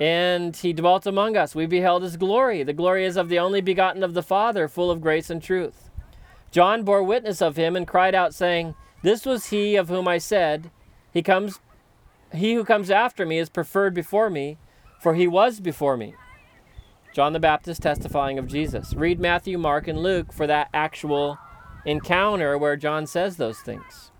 And 0.00 0.56
he 0.56 0.72
dwelt 0.72 1.06
among 1.06 1.36
us. 1.36 1.54
We 1.54 1.66
beheld 1.66 2.02
his 2.02 2.16
glory. 2.16 2.62
The 2.62 2.72
glory 2.72 3.04
is 3.04 3.16
of 3.16 3.28
the 3.28 3.38
only 3.38 3.60
begotten 3.60 4.02
of 4.02 4.14
the 4.14 4.22
Father, 4.22 4.68
full 4.68 4.90
of 4.90 5.00
grace 5.00 5.30
and 5.30 5.42
truth. 5.42 5.90
John 6.50 6.82
bore 6.82 7.02
witness 7.02 7.42
of 7.42 7.56
him 7.56 7.76
and 7.76 7.86
cried 7.86 8.14
out, 8.14 8.34
saying, 8.34 8.74
This 9.02 9.26
was 9.26 9.46
he 9.46 9.76
of 9.76 9.88
whom 9.88 10.06
I 10.08 10.18
said, 10.18 10.70
He 11.12 11.22
comes 11.22 11.60
he 12.36 12.54
who 12.54 12.64
comes 12.64 12.90
after 12.90 13.24
me 13.24 13.38
is 13.38 13.48
preferred 13.48 13.94
before 13.94 14.30
me, 14.30 14.58
for 15.00 15.14
he 15.14 15.26
was 15.26 15.60
before 15.60 15.96
me. 15.96 16.14
John 17.14 17.32
the 17.32 17.40
Baptist 17.40 17.82
testifying 17.82 18.38
of 18.38 18.48
Jesus. 18.48 18.94
Read 18.94 19.20
Matthew, 19.20 19.56
Mark, 19.56 19.86
and 19.86 20.00
Luke 20.00 20.32
for 20.32 20.46
that 20.46 20.68
actual 20.74 21.38
encounter 21.84 22.58
where 22.58 22.76
John 22.76 23.06
says 23.06 23.36
those 23.36 23.60
things. 23.60 24.10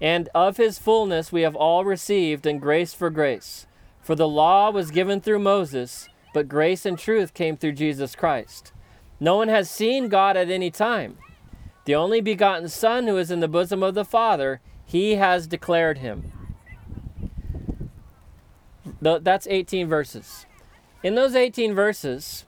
And 0.00 0.28
of 0.34 0.58
his 0.58 0.78
fullness 0.78 1.32
we 1.32 1.42
have 1.42 1.56
all 1.56 1.84
received, 1.84 2.44
and 2.44 2.60
grace 2.60 2.92
for 2.92 3.08
grace. 3.08 3.66
For 4.02 4.14
the 4.14 4.28
law 4.28 4.70
was 4.70 4.90
given 4.90 5.20
through 5.20 5.38
Moses, 5.38 6.08
but 6.34 6.48
grace 6.48 6.84
and 6.84 6.98
truth 6.98 7.32
came 7.32 7.56
through 7.56 7.72
Jesus 7.72 8.14
Christ. 8.14 8.72
No 9.18 9.36
one 9.36 9.48
has 9.48 9.70
seen 9.70 10.08
God 10.08 10.36
at 10.36 10.50
any 10.50 10.70
time. 10.70 11.16
The 11.86 11.94
only 11.94 12.20
begotten 12.20 12.68
Son 12.68 13.06
who 13.06 13.16
is 13.16 13.30
in 13.30 13.40
the 13.40 13.48
bosom 13.48 13.82
of 13.82 13.94
the 13.94 14.04
Father, 14.04 14.60
he 14.84 15.14
has 15.14 15.46
declared 15.46 15.98
him. 15.98 16.32
That's 19.00 19.46
18 19.46 19.88
verses. 19.88 20.46
In 21.02 21.14
those 21.14 21.34
18 21.34 21.74
verses, 21.74 22.44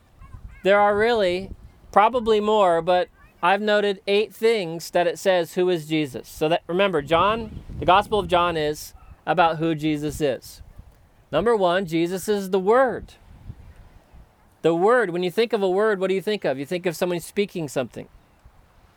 there 0.64 0.80
are 0.80 0.96
really 0.96 1.50
probably 1.92 2.40
more, 2.40 2.82
but 2.82 3.08
I've 3.42 3.60
noted 3.60 4.00
eight 4.06 4.34
things 4.34 4.90
that 4.90 5.06
it 5.06 5.18
says 5.18 5.54
who 5.54 5.68
is 5.68 5.86
Jesus. 5.86 6.28
So 6.28 6.48
that 6.48 6.62
remember, 6.66 7.02
John, 7.02 7.62
the 7.78 7.86
Gospel 7.86 8.18
of 8.18 8.28
John 8.28 8.56
is 8.56 8.94
about 9.26 9.58
who 9.58 9.74
Jesus 9.74 10.20
is. 10.20 10.62
Number 11.30 11.54
one, 11.54 11.86
Jesus 11.86 12.28
is 12.28 12.50
the 12.50 12.58
Word. 12.58 13.14
The 14.62 14.74
Word, 14.74 15.10
when 15.10 15.22
you 15.22 15.30
think 15.30 15.52
of 15.52 15.62
a 15.62 15.70
word, 15.70 16.00
what 16.00 16.08
do 16.08 16.14
you 16.14 16.22
think 16.22 16.44
of? 16.44 16.58
You 16.58 16.66
think 16.66 16.84
of 16.84 16.96
someone 16.96 17.20
speaking 17.20 17.68
something, 17.68 18.08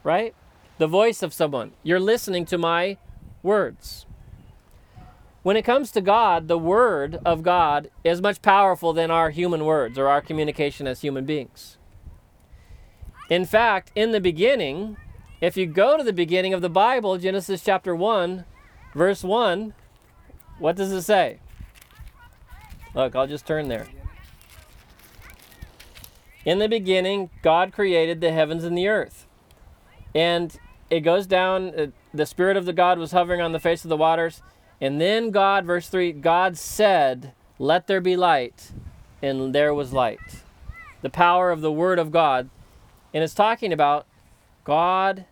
right? 0.03 0.33
The 0.79 0.87
voice 0.87 1.21
of 1.21 1.33
someone. 1.33 1.73
You're 1.83 1.99
listening 1.99 2.45
to 2.45 2.57
my 2.57 2.97
words. 3.43 4.07
When 5.43 5.57
it 5.57 5.63
comes 5.63 5.91
to 5.91 6.01
God, 6.01 6.47
the 6.47 6.57
Word 6.57 7.19
of 7.25 7.41
God 7.41 7.89
is 8.03 8.21
much 8.21 8.41
powerful 8.41 8.93
than 8.93 9.09
our 9.09 9.31
human 9.31 9.65
words 9.65 9.97
or 9.97 10.07
our 10.07 10.21
communication 10.21 10.85
as 10.85 11.01
human 11.01 11.25
beings. 11.25 11.77
In 13.29 13.45
fact, 13.45 13.91
in 13.95 14.11
the 14.11 14.21
beginning, 14.21 14.97
if 15.39 15.57
you 15.57 15.65
go 15.65 15.97
to 15.97 16.03
the 16.03 16.13
beginning 16.13 16.53
of 16.53 16.61
the 16.61 16.69
Bible, 16.69 17.17
Genesis 17.17 17.63
chapter 17.63 17.95
1, 17.95 18.45
verse 18.93 19.23
1, 19.23 19.73
what 20.59 20.75
does 20.75 20.91
it 20.91 21.01
say? 21.01 21.39
Look, 22.93 23.15
I'll 23.15 23.25
just 23.25 23.47
turn 23.47 23.67
there. 23.67 23.87
In 26.45 26.59
the 26.59 26.69
beginning, 26.69 27.31
God 27.41 27.71
created 27.71 28.21
the 28.21 28.31
heavens 28.31 28.63
and 28.63 28.77
the 28.77 28.87
earth. 28.87 29.25
And 30.13 30.55
it 30.91 30.99
goes 30.99 31.25
down, 31.25 31.73
uh, 31.79 31.87
the 32.13 32.25
Spirit 32.25 32.57
of 32.57 32.65
the 32.65 32.73
God 32.73 32.99
was 32.99 33.11
hovering 33.11 33.41
on 33.41 33.53
the 33.53 33.59
face 33.59 33.83
of 33.83 33.89
the 33.89 33.97
waters. 33.97 34.43
And 34.81 34.99
then 34.99 35.29
God, 35.29 35.63
verse 35.63 35.87
3, 35.87 36.11
God 36.13 36.57
said, 36.57 37.33
Let 37.59 37.85
there 37.85 38.01
be 38.01 38.17
light. 38.17 38.71
And 39.21 39.53
there 39.53 39.73
was 39.73 39.93
light. 39.93 40.41
The 41.03 41.09
power 41.11 41.51
of 41.51 41.61
the 41.61 41.71
Word 41.71 41.99
of 41.99 42.11
God. 42.11 42.49
And 43.13 43.23
it's 43.23 43.35
talking 43.35 43.71
about 43.71 44.07
God, 44.63 45.25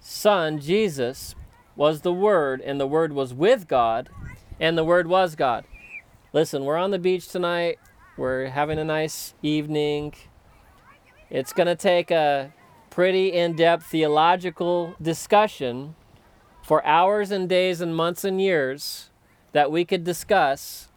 Son, 0.00 0.58
Jesus, 0.58 1.34
was 1.76 2.00
the 2.00 2.12
Word, 2.12 2.62
and 2.62 2.80
the 2.80 2.86
Word 2.86 3.12
was 3.12 3.34
with 3.34 3.68
God, 3.68 4.08
and 4.58 4.78
the 4.78 4.84
Word 4.84 5.06
was 5.06 5.36
God. 5.36 5.64
Listen, 6.32 6.64
we're 6.64 6.76
on 6.76 6.90
the 6.90 6.98
beach 6.98 7.28
tonight. 7.28 7.78
We're 8.16 8.46
having 8.46 8.78
a 8.78 8.84
nice 8.84 9.34
evening. 9.42 10.14
It's 11.28 11.52
going 11.52 11.66
to 11.66 11.76
take 11.76 12.10
a 12.10 12.52
pretty 12.90 13.32
in 13.32 13.54
depth 13.54 13.86
theological 13.86 14.96
discussion 15.00 15.94
for 16.68 16.84
hours 16.84 17.30
and 17.30 17.48
days 17.48 17.80
and 17.80 17.96
months 17.96 18.24
and 18.24 18.42
years 18.42 19.08
that 19.52 19.72
we 19.72 19.86
could 19.86 20.04
discuss 20.04 20.88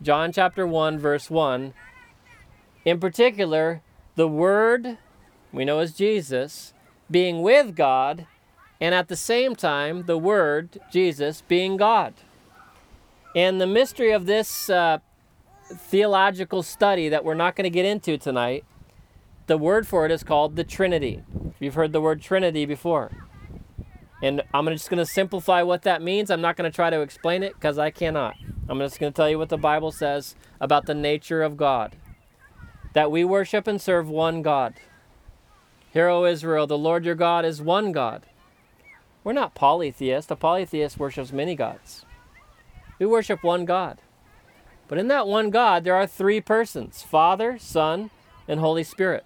John 0.00 0.32
chapter 0.32 0.66
1, 0.66 0.98
verse 0.98 1.28
1. 1.28 1.74
In 2.86 2.98
particular, 2.98 3.82
the 4.14 4.26
Word, 4.26 4.96
we 5.52 5.66
know 5.66 5.80
as 5.80 5.92
Jesus, 5.92 6.72
being 7.10 7.42
with 7.42 7.76
God, 7.76 8.26
and 8.80 8.94
at 8.94 9.08
the 9.08 9.16
same 9.16 9.54
time, 9.54 10.06
the 10.06 10.16
Word, 10.16 10.80
Jesus, 10.90 11.42
being 11.46 11.76
God. 11.76 12.14
And 13.36 13.60
the 13.60 13.66
mystery 13.66 14.12
of 14.12 14.24
this 14.24 14.70
uh, 14.70 15.00
theological 15.66 16.62
study 16.62 17.10
that 17.10 17.26
we're 17.26 17.34
not 17.34 17.56
going 17.56 17.64
to 17.64 17.70
get 17.70 17.84
into 17.84 18.16
tonight, 18.16 18.64
the 19.48 19.58
word 19.58 19.86
for 19.86 20.06
it 20.06 20.12
is 20.12 20.24
called 20.24 20.56
the 20.56 20.64
Trinity. 20.64 21.22
You've 21.58 21.74
heard 21.74 21.92
the 21.92 22.00
word 22.00 22.22
Trinity 22.22 22.64
before. 22.64 23.10
And 24.22 24.42
I'm 24.52 24.66
just 24.66 24.90
going 24.90 24.98
to 24.98 25.06
simplify 25.06 25.62
what 25.62 25.82
that 25.82 26.02
means. 26.02 26.30
I'm 26.30 26.42
not 26.42 26.56
going 26.56 26.70
to 26.70 26.74
try 26.74 26.90
to 26.90 27.00
explain 27.00 27.42
it 27.42 27.54
because 27.54 27.78
I 27.78 27.90
cannot. 27.90 28.36
I'm 28.68 28.78
just 28.78 29.00
going 29.00 29.12
to 29.12 29.16
tell 29.16 29.30
you 29.30 29.38
what 29.38 29.48
the 29.48 29.56
Bible 29.56 29.92
says 29.92 30.36
about 30.60 30.86
the 30.86 30.94
nature 30.94 31.42
of 31.42 31.56
God 31.56 31.96
that 32.92 33.10
we 33.10 33.24
worship 33.24 33.66
and 33.66 33.80
serve 33.80 34.08
one 34.08 34.42
God. 34.42 34.74
Hear, 35.92 36.08
O 36.08 36.24
Israel, 36.24 36.66
the 36.66 36.78
Lord 36.78 37.04
your 37.04 37.14
God 37.14 37.44
is 37.44 37.62
one 37.62 37.92
God. 37.92 38.26
We're 39.22 39.32
not 39.32 39.54
polytheists. 39.54 40.30
A 40.30 40.36
polytheist 40.36 40.98
worships 40.98 41.32
many 41.32 41.54
gods. 41.54 42.04
We 42.98 43.06
worship 43.06 43.42
one 43.42 43.64
God. 43.64 43.98
But 44.88 44.98
in 44.98 45.08
that 45.08 45.28
one 45.28 45.50
God, 45.50 45.84
there 45.84 45.94
are 45.94 46.06
three 46.06 46.40
persons 46.40 47.02
Father, 47.02 47.58
Son, 47.58 48.10
and 48.48 48.60
Holy 48.60 48.82
Spirit. 48.82 49.24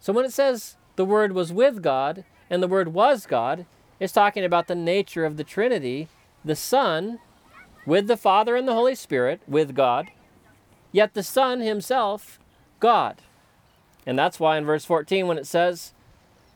So 0.00 0.12
when 0.12 0.24
it 0.24 0.32
says 0.32 0.76
the 0.96 1.04
Word 1.04 1.32
was 1.32 1.52
with 1.52 1.82
God 1.82 2.24
and 2.50 2.62
the 2.62 2.68
Word 2.68 2.88
was 2.88 3.26
God, 3.26 3.66
it's 4.02 4.12
talking 4.12 4.44
about 4.44 4.66
the 4.66 4.74
nature 4.74 5.24
of 5.24 5.36
the 5.36 5.44
Trinity, 5.44 6.08
the 6.44 6.56
Son 6.56 7.20
with 7.86 8.08
the 8.08 8.16
Father 8.16 8.56
and 8.56 8.66
the 8.66 8.74
Holy 8.74 8.96
Spirit, 8.96 9.40
with 9.46 9.76
God, 9.76 10.10
yet 10.90 11.14
the 11.14 11.22
Son 11.22 11.60
himself, 11.60 12.40
God. 12.80 13.22
And 14.04 14.18
that's 14.18 14.40
why 14.40 14.58
in 14.58 14.64
verse 14.64 14.84
14, 14.84 15.28
when 15.28 15.38
it 15.38 15.46
says, 15.46 15.92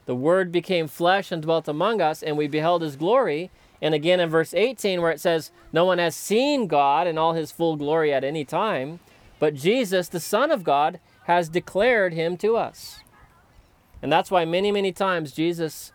The 0.07 0.17
Word 0.17 0.50
became 0.50 0.88
flesh 0.88 1.31
and 1.31 1.41
dwelt 1.41 1.69
among 1.69 2.00
us, 2.00 2.21
and 2.21 2.37
we 2.37 2.49
beheld 2.49 2.83
his 2.83 2.97
glory, 2.97 3.53
and 3.81 3.95
again 3.95 4.19
in 4.19 4.29
verse 4.29 4.53
18, 4.53 5.00
where 5.00 5.12
it 5.12 5.21
says, 5.21 5.53
No 5.73 5.85
one 5.85 5.99
has 5.99 6.17
seen 6.17 6.67
God 6.67 7.07
in 7.07 7.17
all 7.17 7.35
his 7.35 7.53
full 7.53 7.76
glory 7.76 8.12
at 8.12 8.25
any 8.25 8.45
time, 8.45 8.99
but 9.38 9.55
Jesus, 9.55 10.09
the 10.09 10.19
Son 10.19 10.50
of 10.50 10.65
God, 10.65 10.99
has 11.26 11.49
declared 11.49 12.12
him 12.12 12.37
to 12.38 12.57
us. 12.57 12.99
And 14.03 14.11
that's 14.11 14.33
why 14.33 14.45
many, 14.45 14.73
many 14.73 14.91
times 14.91 15.31
Jesus 15.31 15.93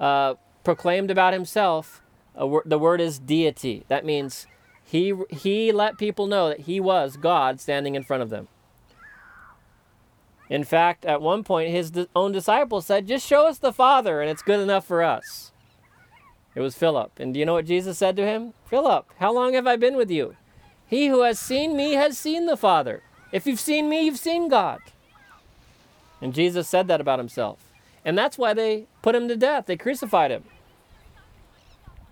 uh, 0.00 0.34
proclaimed 0.68 1.10
about 1.10 1.32
himself, 1.32 2.02
uh, 2.36 2.58
the 2.66 2.78
word 2.78 3.00
is 3.00 3.18
deity. 3.18 3.84
That 3.88 4.04
means 4.04 4.46
he, 4.84 5.14
he 5.30 5.72
let 5.72 5.96
people 5.96 6.26
know 6.26 6.50
that 6.50 6.60
he 6.60 6.78
was 6.78 7.16
God 7.16 7.58
standing 7.58 7.94
in 7.94 8.02
front 8.02 8.22
of 8.22 8.28
them. 8.28 8.48
In 10.50 10.64
fact, 10.64 11.06
at 11.06 11.22
one 11.22 11.42
point, 11.42 11.70
his 11.70 11.90
own 12.14 12.32
disciples 12.32 12.84
said, 12.84 13.08
Just 13.08 13.26
show 13.26 13.46
us 13.46 13.56
the 13.56 13.72
Father, 13.72 14.20
and 14.20 14.30
it's 14.30 14.42
good 14.42 14.60
enough 14.60 14.84
for 14.84 15.02
us. 15.02 15.52
It 16.54 16.60
was 16.60 16.74
Philip. 16.74 17.18
And 17.18 17.32
do 17.32 17.40
you 17.40 17.46
know 17.46 17.54
what 17.54 17.64
Jesus 17.64 17.96
said 17.96 18.14
to 18.16 18.26
him? 18.26 18.52
Philip, 18.66 19.06
how 19.20 19.32
long 19.32 19.54
have 19.54 19.66
I 19.66 19.76
been 19.76 19.96
with 19.96 20.10
you? 20.10 20.36
He 20.86 21.06
who 21.06 21.22
has 21.22 21.38
seen 21.38 21.78
me 21.78 21.94
has 21.94 22.18
seen 22.18 22.44
the 22.44 22.58
Father. 22.58 23.02
If 23.32 23.46
you've 23.46 23.58
seen 23.58 23.88
me, 23.88 24.04
you've 24.04 24.18
seen 24.18 24.48
God. 24.48 24.80
And 26.20 26.34
Jesus 26.34 26.68
said 26.68 26.88
that 26.88 27.00
about 27.00 27.20
himself. 27.20 27.58
And 28.04 28.18
that's 28.18 28.36
why 28.36 28.52
they 28.52 28.84
put 29.00 29.14
him 29.14 29.28
to 29.28 29.36
death. 29.36 29.64
They 29.64 29.78
crucified 29.78 30.30
him. 30.30 30.44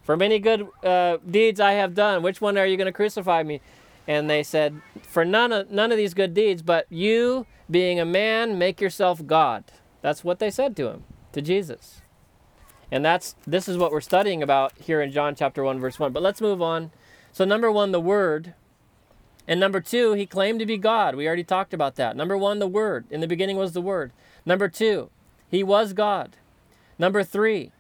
For 0.07 0.17
many 0.17 0.41
good 0.41 0.69
uh, 0.85 1.19
deeds 1.31 1.61
I 1.61 1.75
have 1.75 1.95
done, 1.95 2.23
which 2.23 2.41
one 2.41 2.59
are 2.59 2.67
you 2.67 2.79
going 2.79 2.87
to 2.87 2.93
crucify 2.93 3.45
me? 3.45 3.61
And 4.09 4.31
they 4.31 4.45
said, 4.45 4.81
For 5.03 5.27
none 5.27 5.53
of, 5.53 5.71
none 5.71 5.93
of 5.93 5.99
these 5.99 6.15
good 6.15 6.35
deeds, 6.35 6.63
but 6.63 6.87
you, 6.91 7.47
being 7.71 8.01
a 8.01 8.07
man, 8.07 8.59
make 8.59 8.81
yourself 8.81 9.27
God. 9.27 9.65
That's 10.03 10.25
what 10.25 10.41
they 10.41 10.51
said 10.51 10.77
to 10.79 10.89
him, 10.91 11.05
to 11.33 11.43
Jesus. 11.43 12.03
And 12.91 13.05
that's 13.05 13.37
this 13.47 13.69
is 13.69 13.79
what 13.79 13.93
we're 13.93 14.01
studying 14.03 14.43
about 14.43 14.73
here 14.79 15.03
in 15.03 15.13
John 15.13 15.37
chapter 15.37 15.65
1 15.65 15.81
verse 15.81 16.01
1. 16.01 16.13
But 16.13 16.25
let's 16.25 16.41
move 16.43 16.63
on. 16.63 16.93
So 17.33 17.45
number 17.45 17.71
1 17.73 17.93
the 17.93 18.01
word 18.01 18.55
And 19.49 19.61
number 19.61 19.81
two, 19.81 20.15
he 20.15 20.27
claimed 20.27 20.61
to 20.61 20.67
be 20.67 20.79
God. 20.79 21.15
We 21.17 21.27
already 21.27 21.45
talked 21.45 21.75
about 21.75 21.97
that. 21.97 22.17
Number 22.17 22.37
one, 22.39 22.61
the 22.61 22.69
Word. 22.69 23.07
In 23.11 23.21
the 23.21 23.29
beginning 23.29 23.57
was 23.59 23.73
the 23.73 23.83
Word. 23.83 24.13
Number 24.47 24.69
two, 24.69 25.11
he 25.49 25.63
was 25.63 25.93
God. 25.93 26.37
Number 26.99 27.23
three, 27.25 27.73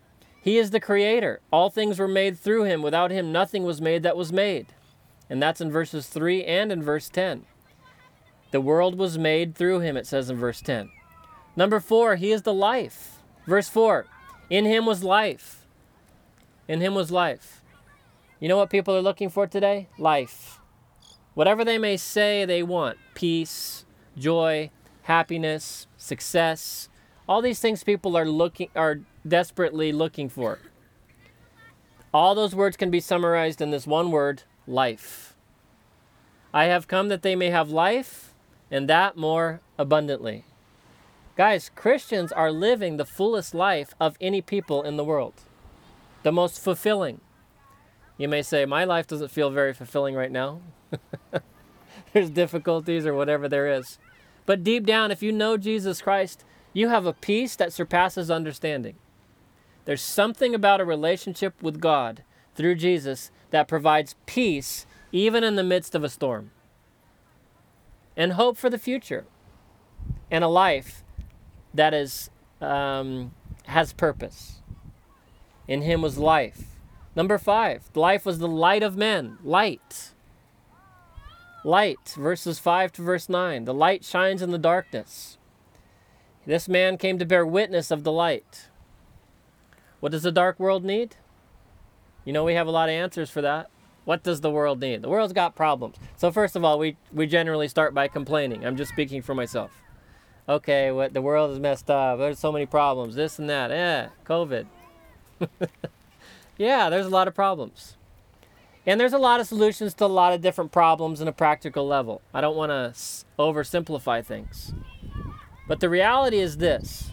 he 0.46 0.58
is 0.58 0.70
the 0.70 0.78
Creator. 0.78 1.40
All 1.52 1.70
things 1.70 1.98
were 1.98 2.06
made 2.06 2.38
through 2.38 2.62
him. 2.62 2.80
Without 2.80 3.10
him, 3.10 3.32
nothing 3.32 3.64
was 3.64 3.80
made 3.80 4.04
that 4.04 4.16
was 4.16 4.32
made. 4.32 4.68
And 5.28 5.42
that's 5.42 5.60
in 5.60 5.72
verses 5.72 6.06
3 6.06 6.44
and 6.44 6.70
in 6.70 6.84
verse 6.84 7.08
10. 7.08 7.44
The 8.52 8.60
world 8.60 8.96
was 8.96 9.18
made 9.18 9.56
through 9.56 9.80
him, 9.80 9.96
it 9.96 10.06
says 10.06 10.30
in 10.30 10.36
verse 10.36 10.60
10. 10.60 10.88
Number 11.56 11.80
four, 11.80 12.14
he 12.14 12.30
is 12.30 12.42
the 12.42 12.54
life. 12.54 13.18
Verse 13.44 13.68
4 13.68 14.06
In 14.48 14.66
him 14.66 14.86
was 14.86 15.02
life. 15.02 15.66
In 16.68 16.80
him 16.80 16.94
was 16.94 17.10
life. 17.10 17.64
You 18.38 18.48
know 18.48 18.56
what 18.56 18.70
people 18.70 18.94
are 18.94 19.02
looking 19.02 19.30
for 19.30 19.48
today? 19.48 19.88
Life. 19.98 20.60
Whatever 21.34 21.64
they 21.64 21.76
may 21.76 21.96
say 21.96 22.44
they 22.44 22.62
want 22.62 22.98
peace, 23.14 23.84
joy, 24.16 24.70
happiness, 25.02 25.88
success. 25.96 26.88
All 27.28 27.42
these 27.42 27.58
things 27.58 27.82
people 27.82 28.16
are 28.16 28.24
looking 28.24 28.68
are 28.76 29.00
desperately 29.26 29.92
looking 29.92 30.28
for. 30.28 30.58
All 32.12 32.34
those 32.34 32.54
words 32.54 32.76
can 32.76 32.90
be 32.90 33.00
summarized 33.00 33.60
in 33.60 33.70
this 33.70 33.86
one 33.86 34.10
word, 34.10 34.44
life. 34.66 35.34
I 36.52 36.64
have 36.64 36.88
come 36.88 37.08
that 37.08 37.22
they 37.22 37.36
may 37.36 37.50
have 37.50 37.70
life 37.70 38.32
and 38.70 38.88
that 38.88 39.16
more 39.16 39.60
abundantly. 39.78 40.44
Guys, 41.36 41.70
Christians 41.74 42.32
are 42.32 42.50
living 42.50 42.96
the 42.96 43.04
fullest 43.04 43.54
life 43.54 43.94
of 44.00 44.16
any 44.20 44.40
people 44.40 44.82
in 44.82 44.96
the 44.96 45.04
world, 45.04 45.34
the 46.22 46.32
most 46.32 46.58
fulfilling. 46.58 47.20
You 48.16 48.28
may 48.28 48.40
say, 48.40 48.64
My 48.64 48.84
life 48.84 49.06
doesn't 49.06 49.30
feel 49.30 49.50
very 49.50 49.74
fulfilling 49.74 50.14
right 50.14 50.32
now. 50.32 50.60
There's 52.12 52.30
difficulties 52.30 53.04
or 53.04 53.12
whatever 53.12 53.48
there 53.48 53.70
is. 53.70 53.98
But 54.46 54.64
deep 54.64 54.86
down, 54.86 55.10
if 55.10 55.22
you 55.22 55.32
know 55.32 55.58
Jesus 55.58 56.00
Christ, 56.00 56.44
you 56.72 56.88
have 56.88 57.04
a 57.04 57.12
peace 57.12 57.56
that 57.56 57.72
surpasses 57.74 58.30
understanding. 58.30 58.96
There's 59.86 60.02
something 60.02 60.54
about 60.54 60.80
a 60.80 60.84
relationship 60.84 61.62
with 61.62 61.80
God 61.80 62.22
through 62.54 62.74
Jesus 62.74 63.30
that 63.50 63.68
provides 63.68 64.16
peace 64.26 64.84
even 65.12 65.44
in 65.44 65.56
the 65.56 65.62
midst 65.62 65.94
of 65.94 66.04
a 66.04 66.08
storm, 66.08 66.50
and 68.16 68.32
hope 68.32 68.58
for 68.58 68.68
the 68.68 68.78
future, 68.78 69.24
and 70.30 70.42
a 70.42 70.48
life 70.48 71.04
that 71.72 71.94
is 71.94 72.28
um, 72.60 73.32
has 73.64 73.92
purpose. 73.92 74.60
In 75.68 75.82
Him 75.82 76.02
was 76.02 76.18
life. 76.18 76.64
Number 77.14 77.38
five, 77.38 77.84
life 77.94 78.26
was 78.26 78.38
the 78.38 78.48
light 78.48 78.82
of 78.82 78.96
men. 78.96 79.38
Light. 79.42 80.12
Light, 81.64 82.14
verses 82.16 82.58
5 82.58 82.92
to 82.92 83.02
verse 83.02 83.28
9. 83.28 83.64
The 83.64 83.74
light 83.74 84.04
shines 84.04 84.42
in 84.42 84.50
the 84.50 84.58
darkness. 84.58 85.38
This 86.46 86.68
man 86.68 86.96
came 86.96 87.18
to 87.18 87.24
bear 87.24 87.44
witness 87.44 87.90
of 87.90 88.04
the 88.04 88.12
light. 88.12 88.68
What 90.00 90.12
does 90.12 90.22
the 90.22 90.32
dark 90.32 90.60
world 90.60 90.84
need? 90.84 91.16
You 92.24 92.32
know, 92.32 92.44
we 92.44 92.54
have 92.54 92.66
a 92.66 92.72
lot 92.72 92.88
of 92.88 92.92
answers 92.92 93.30
for 93.30 93.40
that. 93.42 93.70
What 94.04 94.22
does 94.22 94.40
the 94.40 94.50
world 94.50 94.80
need? 94.80 95.02
The 95.02 95.08
world's 95.08 95.32
got 95.32 95.56
problems. 95.56 95.96
So 96.16 96.30
first 96.30 96.54
of 96.54 96.64
all, 96.64 96.78
we, 96.78 96.96
we 97.12 97.26
generally 97.26 97.68
start 97.68 97.94
by 97.94 98.08
complaining. 98.08 98.64
I'm 98.64 98.76
just 98.76 98.92
speaking 98.92 99.22
for 99.22 99.34
myself. 99.34 99.70
Okay, 100.48 100.92
what 100.92 101.12
the 101.12 101.22
world 101.22 101.50
is 101.50 101.58
messed 101.58 101.90
up. 101.90 102.18
There's 102.18 102.38
so 102.38 102.52
many 102.52 102.66
problems. 102.66 103.16
This 103.16 103.38
and 103.38 103.50
that. 103.50 103.72
Eh, 103.72 104.08
COVID. 104.24 104.66
yeah, 106.56 106.88
there's 106.88 107.06
a 107.06 107.10
lot 107.10 107.26
of 107.26 107.34
problems. 107.34 107.96
And 108.86 109.00
there's 109.00 109.12
a 109.12 109.18
lot 109.18 109.40
of 109.40 109.48
solutions 109.48 109.94
to 109.94 110.04
a 110.04 110.06
lot 110.06 110.32
of 110.32 110.40
different 110.40 110.70
problems 110.70 111.20
in 111.20 111.26
a 111.26 111.32
practical 111.32 111.86
level. 111.86 112.22
I 112.32 112.40
don't 112.40 112.56
want 112.56 112.70
to 112.70 112.94
oversimplify 113.40 114.24
things. 114.24 114.72
But 115.66 115.80
the 115.80 115.88
reality 115.88 116.38
is 116.38 116.58
this 116.58 117.10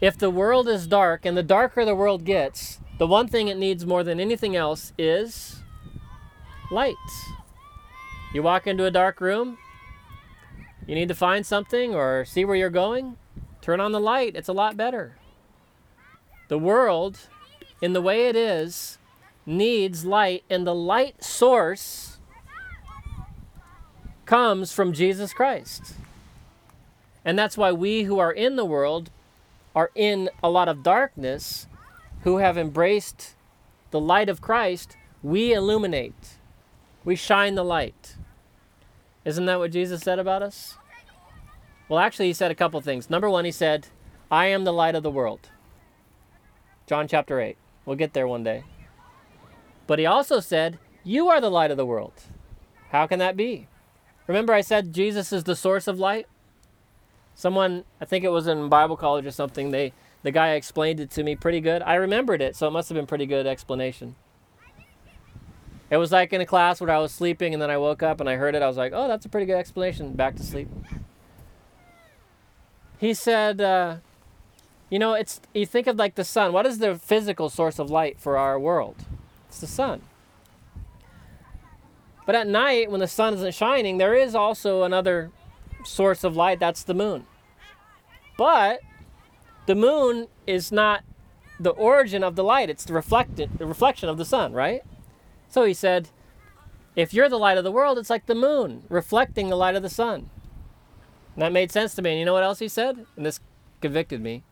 if 0.00 0.16
the 0.16 0.30
world 0.30 0.68
is 0.68 0.86
dark, 0.86 1.24
and 1.24 1.36
the 1.36 1.42
darker 1.42 1.84
the 1.84 1.94
world 1.94 2.24
gets, 2.24 2.80
the 2.98 3.06
one 3.06 3.28
thing 3.28 3.48
it 3.48 3.56
needs 3.56 3.86
more 3.86 4.02
than 4.02 4.20
anything 4.20 4.56
else 4.56 4.92
is 4.98 5.60
light. 6.70 6.94
You 8.32 8.42
walk 8.42 8.66
into 8.66 8.84
a 8.84 8.90
dark 8.90 9.20
room, 9.20 9.58
you 10.86 10.94
need 10.94 11.08
to 11.08 11.14
find 11.14 11.44
something 11.44 11.94
or 11.94 12.24
see 12.24 12.44
where 12.44 12.56
you're 12.56 12.70
going, 12.70 13.16
turn 13.60 13.80
on 13.80 13.92
the 13.92 14.00
light. 14.00 14.36
It's 14.36 14.48
a 14.48 14.52
lot 14.52 14.76
better. 14.76 15.16
The 16.48 16.58
world, 16.58 17.18
in 17.82 17.92
the 17.92 18.00
way 18.00 18.26
it 18.28 18.36
is, 18.36 18.98
needs 19.44 20.04
light, 20.04 20.44
and 20.48 20.66
the 20.66 20.74
light 20.74 21.22
source 21.22 22.18
comes 24.24 24.72
from 24.72 24.92
Jesus 24.92 25.32
Christ. 25.32 25.94
And 27.24 27.38
that's 27.38 27.58
why 27.58 27.72
we 27.72 28.04
who 28.04 28.18
are 28.18 28.32
in 28.32 28.56
the 28.56 28.64
world 28.64 29.10
are 29.78 29.92
in 29.94 30.28
a 30.42 30.50
lot 30.50 30.68
of 30.68 30.82
darkness, 30.82 31.68
who 32.22 32.38
have 32.38 32.58
embraced 32.58 33.36
the 33.92 34.00
light 34.00 34.28
of 34.28 34.40
Christ, 34.40 34.96
we 35.22 35.52
illuminate. 35.52 36.38
We 37.04 37.14
shine 37.14 37.54
the 37.54 37.62
light. 37.62 38.16
Isn't 39.24 39.46
that 39.46 39.60
what 39.60 39.70
Jesus 39.70 40.00
said 40.00 40.18
about 40.18 40.42
us? 40.42 40.76
Well, 41.88 42.00
actually, 42.00 42.26
he 42.26 42.32
said 42.32 42.50
a 42.50 42.56
couple 42.56 42.80
things. 42.80 43.08
Number 43.08 43.30
one, 43.30 43.44
he 43.44 43.52
said, 43.52 43.86
I 44.32 44.46
am 44.46 44.64
the 44.64 44.72
light 44.72 44.96
of 44.96 45.04
the 45.04 45.12
world. 45.12 45.48
John 46.88 47.06
chapter 47.06 47.40
8. 47.40 47.56
We'll 47.86 47.94
get 47.94 48.14
there 48.14 48.26
one 48.26 48.42
day. 48.42 48.64
But 49.86 50.00
he 50.00 50.06
also 50.06 50.40
said, 50.40 50.80
You 51.04 51.28
are 51.28 51.40
the 51.40 51.52
light 51.52 51.70
of 51.70 51.76
the 51.76 51.86
world. 51.86 52.14
How 52.90 53.06
can 53.06 53.20
that 53.20 53.36
be? 53.36 53.68
Remember, 54.26 54.52
I 54.52 54.60
said 54.60 54.92
Jesus 54.92 55.32
is 55.32 55.44
the 55.44 55.54
source 55.54 55.86
of 55.86 56.00
light? 56.00 56.26
Someone, 57.38 57.84
I 58.00 58.04
think 58.04 58.24
it 58.24 58.30
was 58.30 58.48
in 58.48 58.68
Bible 58.68 58.96
college 58.96 59.24
or 59.24 59.30
something, 59.30 59.70
they 59.70 59.92
the 60.24 60.32
guy 60.32 60.54
explained 60.54 60.98
it 60.98 61.08
to 61.12 61.22
me 61.22 61.36
pretty 61.36 61.60
good. 61.60 61.82
I 61.82 61.94
remembered 61.94 62.42
it, 62.42 62.56
so 62.56 62.66
it 62.66 62.72
must 62.72 62.88
have 62.88 62.96
been 62.96 63.06
pretty 63.06 63.26
good 63.26 63.46
explanation. 63.46 64.16
It 65.88 65.98
was 65.98 66.10
like 66.10 66.32
in 66.32 66.40
a 66.40 66.46
class 66.46 66.80
where 66.80 66.90
I 66.90 66.98
was 66.98 67.12
sleeping 67.12 67.52
and 67.52 67.62
then 67.62 67.70
I 67.70 67.76
woke 67.76 68.02
up 68.02 68.18
and 68.18 68.28
I 68.28 68.34
heard 68.34 68.56
it. 68.56 68.62
I 68.62 68.66
was 68.66 68.76
like, 68.76 68.90
oh, 68.92 69.06
that's 69.06 69.24
a 69.24 69.28
pretty 69.28 69.46
good 69.46 69.54
explanation. 69.54 70.14
Back 70.14 70.34
to 70.34 70.42
sleep. 70.42 70.68
He 72.98 73.14
said, 73.14 73.60
uh, 73.60 73.98
you 74.90 74.98
know, 74.98 75.14
it's 75.14 75.40
you 75.54 75.64
think 75.64 75.86
of 75.86 75.94
like 75.94 76.16
the 76.16 76.24
sun. 76.24 76.52
What 76.52 76.66
is 76.66 76.80
the 76.80 76.96
physical 76.96 77.48
source 77.48 77.78
of 77.78 77.88
light 77.88 78.18
for 78.18 78.36
our 78.36 78.58
world? 78.58 78.96
It's 79.46 79.60
the 79.60 79.68
sun. 79.68 80.02
But 82.26 82.34
at 82.34 82.48
night, 82.48 82.90
when 82.90 82.98
the 82.98 83.06
sun 83.06 83.34
isn't 83.34 83.54
shining, 83.54 83.98
there 83.98 84.14
is 84.14 84.34
also 84.34 84.82
another 84.82 85.30
source 85.88 86.24
of 86.24 86.36
light. 86.36 86.60
That's 86.60 86.82
the 86.82 86.94
moon. 86.94 87.26
But 88.36 88.80
the 89.66 89.74
moon 89.74 90.28
is 90.46 90.70
not 90.70 91.02
the 91.58 91.70
origin 91.70 92.22
of 92.22 92.36
the 92.36 92.44
light. 92.44 92.70
It's 92.70 92.84
the 92.84 92.92
reflected, 92.92 93.58
the 93.58 93.66
reflection 93.66 94.08
of 94.08 94.16
the 94.16 94.24
sun, 94.24 94.52
right? 94.52 94.82
So 95.48 95.64
he 95.64 95.74
said, 95.74 96.10
if 96.94 97.14
you're 97.14 97.28
the 97.28 97.38
light 97.38 97.58
of 97.58 97.64
the 97.64 97.72
world, 97.72 97.98
it's 97.98 98.10
like 98.10 98.26
the 98.26 98.34
moon 98.34 98.84
reflecting 98.88 99.48
the 99.48 99.56
light 99.56 99.76
of 99.76 99.82
the 99.82 99.88
sun. 99.88 100.30
And 101.34 101.42
that 101.42 101.52
made 101.52 101.70
sense 101.70 101.94
to 101.94 102.02
me. 102.02 102.10
And 102.10 102.18
you 102.18 102.24
know 102.24 102.32
what 102.32 102.42
else 102.42 102.58
he 102.58 102.68
said? 102.68 103.06
And 103.16 103.24
this 103.24 103.40
convicted 103.80 104.20
me. 104.20 104.42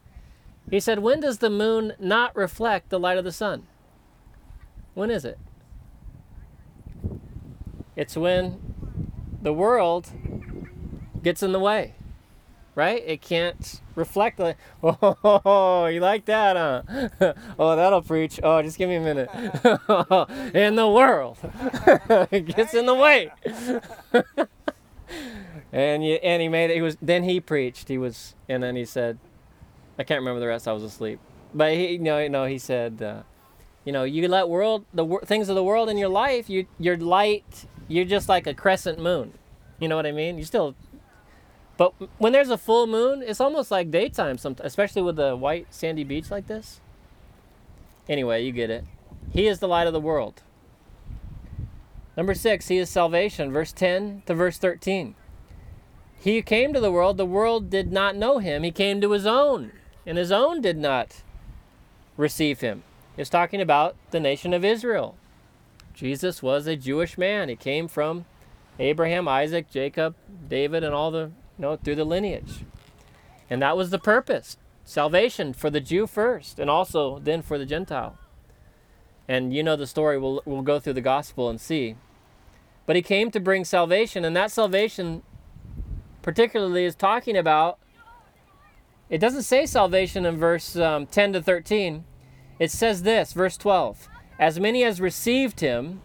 He 0.71 0.81
said, 0.81 1.01
When 1.01 1.21
does 1.21 1.39
the 1.39 1.51
moon 1.51 1.95
not 1.99 2.35
reflect 2.37 2.91
the 2.91 3.01
light 3.01 3.19
of 3.19 3.25
the 3.25 3.33
sun? 3.33 3.67
When 4.95 5.11
is 5.11 5.25
it? 5.25 5.39
It's 7.97 8.17
when 8.17 8.75
the 9.43 9.53
world 9.53 10.13
gets 11.27 11.43
in 11.43 11.51
the 11.51 11.59
way, 11.59 11.93
right? 12.77 13.03
It 13.05 13.21
can't 13.21 13.81
reflect 13.97 14.37
the. 14.37 14.55
Oh, 15.45 15.87
you 15.87 15.99
like 15.99 16.25
that, 16.27 16.57
huh? 16.57 17.33
oh, 17.59 17.75
that'll 17.75 18.03
preach. 18.03 18.39
Oh, 18.45 18.63
just 18.63 18.79
give 18.79 18.89
me 18.89 18.95
a 18.95 19.01
minute. 19.01 19.29
in 20.55 20.77
the 20.77 20.89
world, 20.89 21.37
it 22.31 22.47
gets 22.47 22.75
in 22.75 22.87
the 22.87 22.95
way. 22.95 23.33
and 25.73 26.07
you, 26.07 26.15
and 26.23 26.41
he 26.41 26.47
made 26.47 26.71
it. 26.71 26.77
He 26.77 26.83
was 26.83 26.97
then 27.03 27.25
he 27.25 27.41
preached. 27.41 27.89
He 27.89 27.99
was 27.99 28.37
and 28.49 28.63
then 28.63 28.77
he 28.77 28.85
said, 28.85 29.19
I 29.99 30.05
can't 30.05 30.21
remember 30.21 30.39
the 30.39 30.47
rest. 30.47 30.69
I 30.69 30.73
was 30.73 30.85
asleep. 30.85 31.19
But 31.53 31.73
he, 31.73 31.99
know, 31.99 32.29
no, 32.29 32.45
he 32.45 32.59
said, 32.59 33.03
uh, 33.03 33.23
you 33.85 33.91
know, 33.91 34.05
you 34.05 34.29
let 34.29 34.49
world 34.49 34.85
the 34.95 35.05
things 35.25 35.49
of 35.49 35.57
the 35.57 35.65
world 35.65 35.89
in 35.89 35.99
your 35.99 36.09
life. 36.09 36.49
You, 36.49 36.67
your 36.79 36.97
light. 36.97 37.67
You're 37.89 38.05
just 38.05 38.29
like 38.29 38.47
a 38.47 38.55
crescent 38.55 39.01
moon. 39.01 39.33
You 39.79 39.89
know 39.89 39.97
what 39.97 40.07
I 40.07 40.13
mean? 40.13 40.39
You 40.39 40.45
still 40.45 40.75
but 41.77 41.93
when 42.19 42.33
there's 42.33 42.51
a 42.51 42.59
full 42.59 42.87
moon, 42.87 43.23
it's 43.23 43.41
almost 43.41 43.71
like 43.71 43.91
daytime, 43.91 44.39
sometimes, 44.39 44.67
especially 44.67 45.03
with 45.03 45.19
a 45.19 45.37
white 45.37 45.67
sandy 45.71 46.05
beach 46.05 46.31
like 46.31 46.47
this. 46.47 46.81
Anyway, 48.09 48.45
you 48.45 48.53
get 48.53 48.71
it. 48.71 48.85
He 49.33 49.47
is 49.47 49.59
the 49.59 49.69
light 49.69 49.87
of 49.87 49.93
the 49.93 50.01
world. 50.01 50.43
Number 52.17 52.35
six, 52.35 52.69
he 52.69 52.79
is 52.79 52.89
salvation. 52.89 53.53
Verse 53.53 53.73
10 53.73 54.23
to 54.27 54.35
verse 54.35 54.57
13. 54.59 55.15
He 56.19 56.41
came 56.43 56.73
to 56.73 56.81
the 56.81 56.91
world, 56.91 57.19
the 57.19 57.27
world 57.27 57.69
did 57.69 57.93
not 57.93 58.17
know 58.17 58.39
him. 58.39 58.63
He 58.63 58.71
came 58.71 59.01
to 59.01 59.13
his 59.13 59.27
own, 59.27 59.73
and 60.07 60.17
his 60.17 60.33
own 60.33 60.61
did 60.61 60.79
not 60.79 61.23
receive 62.17 62.61
him. 62.61 62.83
He's 63.17 63.29
talking 63.29 63.61
about 63.61 63.97
the 64.11 64.21
nation 64.21 64.55
of 64.55 64.65
Israel. 64.65 65.17
Jesus 65.95 66.43
was 66.43 66.67
a 66.67 66.77
Jewish 66.77 67.17
man. 67.17 67.49
He 67.49 67.57
came 67.57 67.87
from 67.87 68.25
Abraham, 68.79 69.29
Isaac, 69.29 69.71
Jacob, 69.71 70.15
David, 70.49 70.85
and 70.85 70.95
all 70.95 71.11
the, 71.11 71.31
you 71.59 71.63
know, 71.63 71.77
through 71.77 71.97
the 71.97 72.05
lineage. 72.05 72.65
And 73.49 73.63
that 73.63 73.77
was 73.77 73.91
the 73.91 73.99
purpose 73.99 74.57
salvation 74.85 75.53
for 75.53 75.69
the 75.69 75.81
Jew 75.81 76.07
first, 76.07 76.59
and 76.59 76.71
also 76.71 77.19
then 77.19 77.43
for 77.43 77.59
the 77.59 77.67
Gentile. 77.67 78.17
And 79.29 79.53
you 79.53 79.63
know 79.63 79.77
the 79.77 79.87
story, 79.87 80.17
we'll, 80.19 80.43
we'll 80.45 80.63
go 80.63 80.79
through 80.79 80.93
the 80.93 81.01
gospel 81.01 81.51
and 81.51 81.61
see. 81.61 81.97
But 82.87 82.95
he 82.95 83.03
came 83.03 83.31
to 83.33 83.41
bring 83.41 83.65
salvation, 83.65 84.25
and 84.25 84.37
that 84.37 84.53
salvation, 84.53 85.23
particularly, 86.23 86.85
is 86.85 86.95
talking 86.95 87.37
about. 87.37 87.79
It 89.11 89.19
doesn't 89.19 89.43
say 89.43 89.67
salvation 89.67 90.25
in 90.25 90.37
verse 90.37 90.77
um, 90.77 91.07
10 91.07 91.33
to 91.35 91.43
13. 91.43 92.05
It 92.59 92.71
says 92.71 93.03
this, 93.03 93.33
verse 93.33 93.57
12 93.57 94.09
As 94.39 94.61
many 94.61 94.85
as 94.85 95.01
received 95.01 95.61
him, 95.61 96.01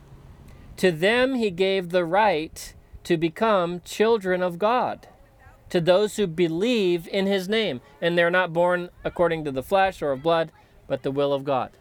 to 0.77 0.91
them 0.91 1.35
he 1.35 1.51
gave 1.51 1.89
the 1.89 2.05
right 2.05 2.73
to 3.03 3.17
become 3.17 3.81
children 3.81 4.41
of 4.41 4.57
God, 4.57 5.07
to 5.71 5.81
those 5.81 6.17
who 6.17 6.27
believe 6.27 7.07
in 7.07 7.25
his 7.25 7.49
name, 7.49 7.81
and 8.01 8.17
they're 8.17 8.29
not 8.29 8.53
born 8.53 8.89
according 9.03 9.45
to 9.45 9.51
the 9.51 9.63
flesh 9.63 10.01
or 10.01 10.11
of 10.11 10.21
blood, 10.21 10.51
but 10.87 11.01
the 11.01 11.11
will 11.11 11.33
of 11.33 11.43
God. 11.43 11.71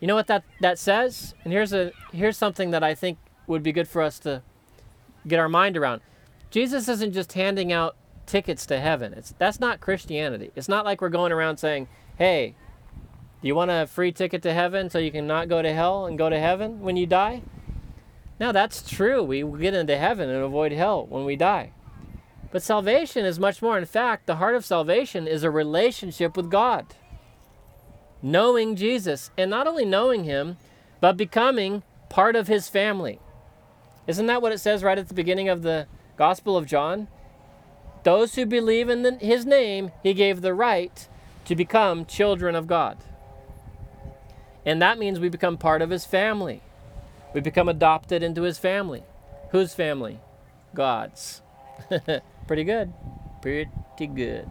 You 0.00 0.08
know 0.08 0.14
what 0.14 0.26
that, 0.28 0.44
that 0.60 0.78
says? 0.78 1.34
And 1.44 1.52
here's 1.52 1.72
a 1.72 1.92
here's 2.12 2.36
something 2.36 2.70
that 2.70 2.82
I 2.82 2.94
think 2.94 3.18
would 3.46 3.62
be 3.62 3.72
good 3.72 3.88
for 3.88 4.02
us 4.02 4.18
to 4.20 4.42
get 5.26 5.38
our 5.38 5.48
mind 5.48 5.76
around. 5.76 6.00
Jesus 6.50 6.88
isn't 6.88 7.12
just 7.12 7.34
handing 7.34 7.72
out 7.72 7.96
tickets 8.24 8.64
to 8.66 8.80
heaven. 8.80 9.12
It's 9.12 9.34
that's 9.38 9.60
not 9.60 9.80
Christianity. 9.80 10.50
It's 10.56 10.68
not 10.68 10.84
like 10.84 11.00
we're 11.00 11.08
going 11.08 11.32
around 11.32 11.58
saying, 11.58 11.88
"Hey, 12.16 12.54
do 13.42 13.48
you 13.48 13.54
want 13.54 13.70
a 13.70 13.86
free 13.86 14.12
ticket 14.12 14.42
to 14.42 14.54
heaven 14.54 14.88
so 14.88 14.98
you 14.98 15.10
can 15.10 15.26
not 15.26 15.48
go 15.48 15.60
to 15.60 15.72
hell 15.72 16.06
and 16.06 16.16
go 16.16 16.30
to 16.30 16.38
heaven 16.38 16.80
when 16.80 16.96
you 16.96 17.06
die?" 17.06 17.42
Now, 18.40 18.52
that's 18.52 18.88
true. 18.88 19.22
We 19.22 19.42
get 19.42 19.74
into 19.74 19.98
heaven 19.98 20.30
and 20.30 20.44
avoid 20.44 20.72
hell 20.72 21.04
when 21.06 21.24
we 21.24 21.34
die. 21.34 21.72
But 22.50 22.62
salvation 22.62 23.24
is 23.24 23.38
much 23.38 23.60
more. 23.60 23.78
In 23.78 23.84
fact, 23.84 24.26
the 24.26 24.36
heart 24.36 24.54
of 24.54 24.64
salvation 24.64 25.26
is 25.26 25.44
a 25.44 25.50
relationship 25.50 26.36
with 26.36 26.50
God. 26.50 26.86
Knowing 28.22 28.74
Jesus, 28.74 29.30
and 29.36 29.50
not 29.50 29.66
only 29.66 29.84
knowing 29.84 30.24
Him, 30.24 30.56
but 31.00 31.16
becoming 31.16 31.82
part 32.08 32.36
of 32.36 32.48
His 32.48 32.68
family. 32.68 33.20
Isn't 34.06 34.26
that 34.26 34.42
what 34.42 34.52
it 34.52 34.58
says 34.58 34.82
right 34.82 34.98
at 34.98 35.08
the 35.08 35.14
beginning 35.14 35.48
of 35.48 35.62
the 35.62 35.86
Gospel 36.16 36.56
of 36.56 36.66
John? 36.66 37.08
Those 38.02 38.34
who 38.34 38.46
believe 38.46 38.88
in 38.88 39.02
the, 39.02 39.12
His 39.12 39.44
name, 39.44 39.92
He 40.02 40.14
gave 40.14 40.40
the 40.40 40.54
right 40.54 41.06
to 41.44 41.54
become 41.54 42.06
children 42.06 42.54
of 42.54 42.66
God. 42.66 42.98
And 44.64 44.80
that 44.82 44.98
means 44.98 45.20
we 45.20 45.28
become 45.28 45.58
part 45.58 45.82
of 45.82 45.90
His 45.90 46.04
family. 46.04 46.62
We 47.34 47.40
become 47.40 47.68
adopted 47.68 48.22
into 48.22 48.42
his 48.42 48.58
family. 48.58 49.04
Whose 49.50 49.74
family? 49.74 50.20
God's. 50.74 51.42
Pretty 52.48 52.64
good. 52.64 52.92
Pretty 53.40 53.68
good. 54.06 54.50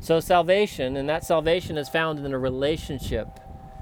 So, 0.00 0.20
salvation, 0.20 0.96
and 0.96 1.08
that 1.08 1.24
salvation 1.24 1.76
is 1.76 1.88
found 1.88 2.18
in 2.18 2.32
a 2.32 2.38
relationship 2.38 3.28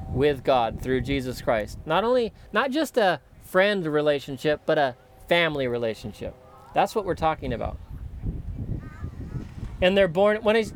with 0.09 0.43
God 0.43 0.81
through 0.81 1.03
Jesus 1.03 1.41
Christ. 1.43 1.79
Not 1.87 2.05
only, 2.05 2.33
not 2.53 2.71
just 2.71 2.97
a 2.97 3.21
friend 3.43 3.87
relationship, 3.87 4.63
but 4.67 4.79
a 4.79 4.97
family 5.29 5.69
relationship. 5.69 6.35
That's 6.75 6.95
what 6.95 7.05
we're 7.05 7.15
talking 7.15 7.53
about. 7.53 7.79
And 9.81 9.97
they're 9.97 10.09
born, 10.09 10.43
when 10.43 10.57
he's, 10.57 10.73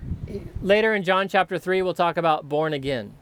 later 0.61 0.95
in 0.95 1.05
John 1.05 1.29
chapter 1.29 1.59
3, 1.59 1.81
we'll 1.83 1.95
talk 1.95 2.17
about 2.17 2.49
born 2.49 2.73
again. 2.73 3.15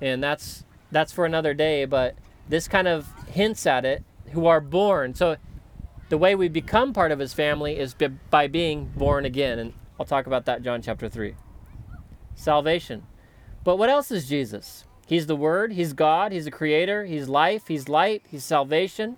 And 0.00 0.22
that's 0.22 0.64
that's 0.90 1.12
for 1.12 1.26
another 1.26 1.54
day, 1.54 1.84
but 1.84 2.14
this 2.48 2.66
kind 2.66 2.88
of 2.88 3.06
hints 3.28 3.66
at 3.66 3.84
it 3.84 4.02
who 4.32 4.46
are 4.46 4.60
born. 4.60 5.14
So 5.14 5.36
the 6.08 6.18
way 6.18 6.34
we 6.34 6.48
become 6.48 6.92
part 6.92 7.12
of 7.12 7.18
his 7.18 7.34
family 7.34 7.78
is 7.78 7.94
by 8.30 8.46
being 8.46 8.86
born 8.96 9.24
again. 9.24 9.58
And 9.58 9.72
I'll 9.98 10.06
talk 10.06 10.26
about 10.26 10.46
that 10.46 10.62
John 10.62 10.82
chapter 10.82 11.08
3. 11.08 11.34
Salvation. 12.34 13.04
But 13.64 13.76
what 13.76 13.90
else 13.90 14.10
is 14.10 14.28
Jesus? 14.28 14.84
He's 15.06 15.26
the 15.26 15.36
Word, 15.36 15.72
He's 15.72 15.92
God, 15.92 16.32
He's 16.32 16.46
a 16.46 16.50
creator, 16.50 17.04
He's 17.04 17.28
life, 17.28 17.68
He's 17.68 17.88
light, 17.88 18.22
He's 18.28 18.44
salvation. 18.44 19.16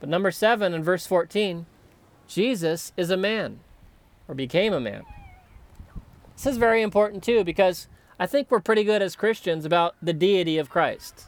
But 0.00 0.08
number 0.08 0.30
seven 0.30 0.74
in 0.74 0.82
verse 0.82 1.06
14, 1.06 1.66
Jesus 2.26 2.92
is 2.96 3.10
a 3.10 3.16
man 3.16 3.60
or 4.26 4.34
became 4.34 4.72
a 4.72 4.80
man. 4.80 5.04
This 6.34 6.46
is 6.46 6.56
very 6.56 6.82
important 6.82 7.22
too 7.22 7.44
because 7.44 7.86
I 8.18 8.26
think 8.26 8.50
we're 8.50 8.60
pretty 8.60 8.84
good 8.84 9.02
as 9.02 9.14
Christians 9.14 9.64
about 9.64 9.94
the 10.02 10.12
deity 10.12 10.58
of 10.58 10.70
Christ. 10.70 11.26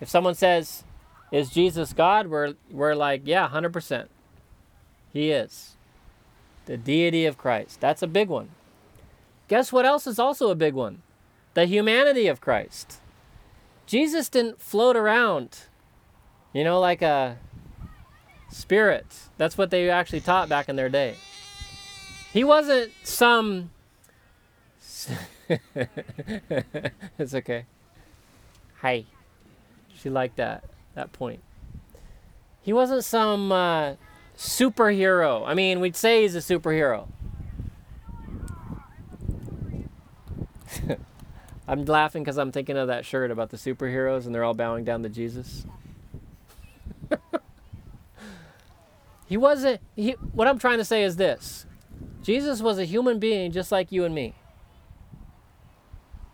If 0.00 0.08
someone 0.08 0.34
says, 0.34 0.84
Is 1.32 1.50
Jesus 1.50 1.92
God? 1.92 2.28
We're, 2.28 2.54
we're 2.70 2.94
like, 2.94 3.22
Yeah, 3.24 3.48
100%. 3.48 4.06
He 5.12 5.30
is. 5.30 5.76
The 6.66 6.76
deity 6.76 7.24
of 7.24 7.38
Christ. 7.38 7.80
That's 7.80 8.02
a 8.02 8.06
big 8.06 8.28
one. 8.28 8.50
Guess 9.48 9.72
what 9.72 9.84
else 9.84 10.06
is 10.06 10.18
also 10.18 10.50
a 10.50 10.54
big 10.54 10.74
one? 10.74 11.02
The 11.54 11.66
humanity 11.66 12.26
of 12.26 12.40
Christ. 12.40 13.00
Jesus 13.86 14.28
didn't 14.28 14.60
float 14.60 14.96
around, 14.96 15.60
you 16.52 16.64
know, 16.64 16.80
like 16.80 17.02
a 17.02 17.38
spirit. 18.50 19.06
That's 19.36 19.58
what 19.58 19.70
they 19.70 19.90
actually 19.90 20.20
taught 20.20 20.48
back 20.48 20.68
in 20.68 20.76
their 20.76 20.88
day. 20.88 21.16
He 22.32 22.42
wasn't 22.42 22.92
some 23.04 23.70
it's 27.18 27.34
okay. 27.34 27.66
Hi. 28.80 29.04
She 29.94 30.08
liked 30.10 30.36
that 30.36 30.64
that 30.94 31.12
point. 31.12 31.40
He 32.62 32.72
wasn't 32.72 33.04
some 33.04 33.52
uh, 33.52 33.94
superhero. 34.36 35.46
I 35.46 35.54
mean, 35.54 35.80
we'd 35.80 35.96
say 35.96 36.22
he's 36.22 36.34
a 36.34 36.38
superhero. 36.38 37.08
I'm 41.68 41.84
laughing 41.84 42.22
because 42.22 42.38
I'm 42.38 42.52
thinking 42.52 42.76
of 42.76 42.88
that 42.88 43.04
shirt 43.04 43.30
about 43.30 43.50
the 43.50 43.56
superheroes 43.56 44.26
and 44.26 44.34
they're 44.34 44.44
all 44.44 44.54
bowing 44.54 44.84
down 44.84 45.02
to 45.02 45.08
Jesus. 45.08 45.66
he 49.26 49.36
wasn't. 49.36 49.80
He, 49.96 50.12
what 50.32 50.48
I'm 50.48 50.58
trying 50.58 50.78
to 50.78 50.84
say 50.84 51.02
is 51.02 51.16
this 51.16 51.66
Jesus 52.22 52.60
was 52.60 52.78
a 52.78 52.84
human 52.84 53.18
being 53.18 53.52
just 53.52 53.70
like 53.70 53.92
you 53.92 54.04
and 54.04 54.14
me. 54.14 54.34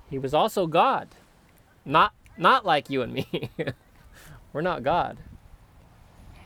He 0.09 0.19
was 0.19 0.35
also 0.35 0.67
God. 0.67 1.09
Not 1.85 2.13
not 2.37 2.67
like 2.67 2.91
you 2.91 3.03
and 3.03 3.13
me. 3.13 3.51
We're 4.53 4.61
not 4.61 4.83
God. 4.83 5.19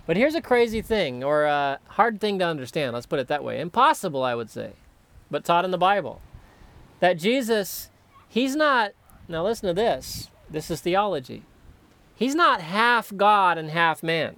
But 0.07 0.17
here's 0.17 0.35
a 0.35 0.43
crazy 0.43 0.83
thing, 0.83 1.25
or 1.25 1.45
a 1.45 1.79
hard 1.89 2.21
thing 2.21 2.39
to 2.39 2.45
understand, 2.45 2.93
let's 2.93 3.07
put 3.07 3.19
it 3.19 3.29
that 3.29 3.43
way. 3.43 3.59
Impossible, 3.59 4.23
I 4.23 4.35
would 4.35 4.51
say, 4.51 4.73
but 5.31 5.45
taught 5.45 5.65
in 5.65 5.71
the 5.71 5.79
Bible. 5.79 6.21
That 7.01 7.15
Jesus, 7.15 7.91
he's 8.29 8.55
not, 8.55 8.93
now 9.29 9.45
listen 9.45 9.69
to 9.69 9.75
this. 9.75 10.31
This 10.51 10.71
is 10.71 10.83
theology. 10.83 11.45
He's 12.15 12.35
not 12.35 12.61
half 12.61 13.13
God 13.17 13.57
and 13.57 13.71
half 13.71 14.03
man. 14.03 14.37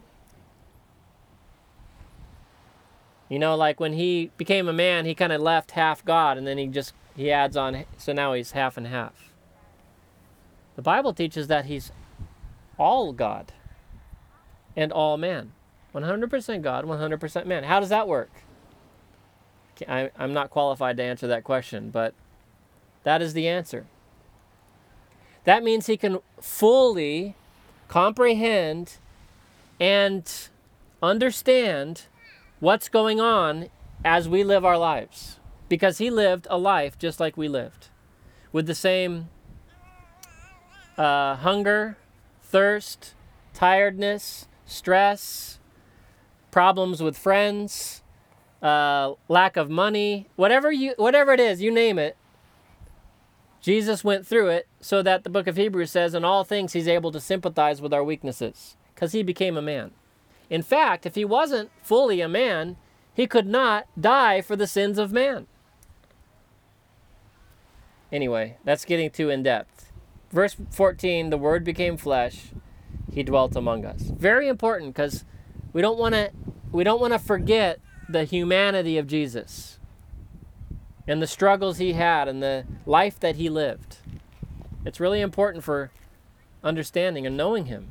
You 3.28 3.40
know, 3.40 3.56
like 3.56 3.80
when 3.80 3.94
he 3.94 4.30
became 4.36 4.68
a 4.68 4.72
man, 4.72 5.04
he 5.04 5.14
kind 5.14 5.32
of 5.32 5.40
left 5.40 5.72
half 5.72 6.04
God 6.04 6.38
and 6.38 6.46
then 6.46 6.58
he 6.58 6.68
just 6.68 6.94
he 7.16 7.32
adds 7.32 7.56
on, 7.56 7.84
so 7.96 8.12
now 8.12 8.34
he's 8.34 8.52
half 8.52 8.76
and 8.76 8.86
half. 8.86 9.32
The 10.76 10.82
Bible 10.82 11.12
teaches 11.12 11.48
that 11.48 11.64
he's 11.64 11.90
all 12.78 13.12
God 13.12 13.52
and 14.76 14.92
all 14.92 15.16
man. 15.16 15.52
100% 15.94 16.62
God, 16.62 16.84
100% 16.84 17.46
man. 17.46 17.64
How 17.64 17.80
does 17.80 17.88
that 17.88 18.06
work? 18.06 18.30
I, 19.88 20.10
I'm 20.18 20.32
not 20.32 20.50
qualified 20.50 20.96
to 20.98 21.02
answer 21.02 21.26
that 21.26 21.44
question, 21.44 21.90
but 21.90 22.14
that 23.02 23.22
is 23.22 23.32
the 23.32 23.48
answer. 23.48 23.86
That 25.44 25.62
means 25.62 25.86
he 25.86 25.96
can 25.96 26.18
fully 26.40 27.36
comprehend 27.88 28.96
and 29.78 30.30
understand 31.02 32.02
what's 32.60 32.88
going 32.88 33.20
on 33.20 33.68
as 34.04 34.28
we 34.28 34.42
live 34.42 34.64
our 34.64 34.78
lives 34.78 35.38
because 35.68 35.98
he 35.98 36.10
lived 36.10 36.46
a 36.50 36.58
life 36.58 36.98
just 36.98 37.20
like 37.20 37.36
we 37.36 37.48
lived 37.48 37.88
with 38.52 38.66
the 38.66 38.74
same 38.74 39.28
uh, 40.96 41.36
hunger, 41.36 41.96
thirst, 42.42 43.14
tiredness, 43.52 44.48
stress, 44.66 45.58
problems 46.50 47.02
with 47.02 47.16
friends, 47.16 48.02
uh, 48.62 49.14
lack 49.28 49.56
of 49.56 49.70
money, 49.70 50.26
whatever 50.36 50.70
you 50.70 50.94
whatever 50.96 51.32
it 51.32 51.40
is, 51.40 51.62
you 51.62 51.70
name 51.70 51.98
it. 51.98 52.16
Jesus 53.60 54.04
went 54.04 54.26
through 54.26 54.48
it 54.48 54.68
so 54.80 55.02
that 55.02 55.24
the 55.24 55.30
book 55.30 55.46
of 55.46 55.56
Hebrews 55.56 55.90
says 55.90 56.14
in 56.14 56.24
all 56.24 56.44
things 56.44 56.72
he's 56.72 56.86
able 56.86 57.10
to 57.12 57.20
sympathize 57.20 57.80
with 57.80 57.92
our 57.92 58.04
weaknesses 58.04 58.76
because 58.94 59.12
he 59.12 59.22
became 59.22 59.56
a 59.56 59.62
man. 59.62 59.90
In 60.48 60.62
fact, 60.62 61.06
if 61.06 61.16
he 61.16 61.24
wasn't 61.24 61.70
fully 61.82 62.20
a 62.20 62.28
man, 62.28 62.76
he 63.12 63.26
could 63.26 63.46
not 63.46 63.86
die 64.00 64.40
for 64.40 64.54
the 64.54 64.66
sins 64.66 64.98
of 64.98 65.12
man. 65.12 65.46
Anyway, 68.12 68.56
that's 68.64 68.84
getting 68.84 69.10
too 69.10 69.30
in 69.30 69.42
depth. 69.42 69.90
Verse 70.30 70.56
14 70.70 71.30
the 71.30 71.36
Word 71.36 71.64
became 71.64 71.96
flesh. 71.96 72.52
He 73.16 73.22
dwelt 73.22 73.56
among 73.56 73.86
us. 73.86 74.02
Very 74.02 74.46
important 74.46 74.94
because 74.94 75.24
we 75.72 75.80
don't 75.80 75.98
want 75.98 76.14
to 76.14 76.30
we 76.70 76.84
don't 76.84 77.00
want 77.00 77.14
to 77.14 77.18
forget 77.18 77.80
the 78.10 78.24
humanity 78.24 78.98
of 78.98 79.06
Jesus 79.06 79.78
and 81.08 81.22
the 81.22 81.26
struggles 81.26 81.78
he 81.78 81.94
had 81.94 82.28
and 82.28 82.42
the 82.42 82.66
life 82.84 83.18
that 83.20 83.36
he 83.36 83.48
lived. 83.48 83.96
It's 84.84 85.00
really 85.00 85.22
important 85.22 85.64
for 85.64 85.90
understanding 86.62 87.26
and 87.26 87.38
knowing 87.38 87.64
him. 87.66 87.90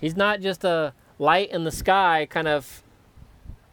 He's 0.00 0.14
not 0.14 0.40
just 0.40 0.62
a 0.62 0.94
light 1.18 1.50
in 1.50 1.64
the 1.64 1.72
sky 1.72 2.28
kind 2.30 2.46
of 2.46 2.84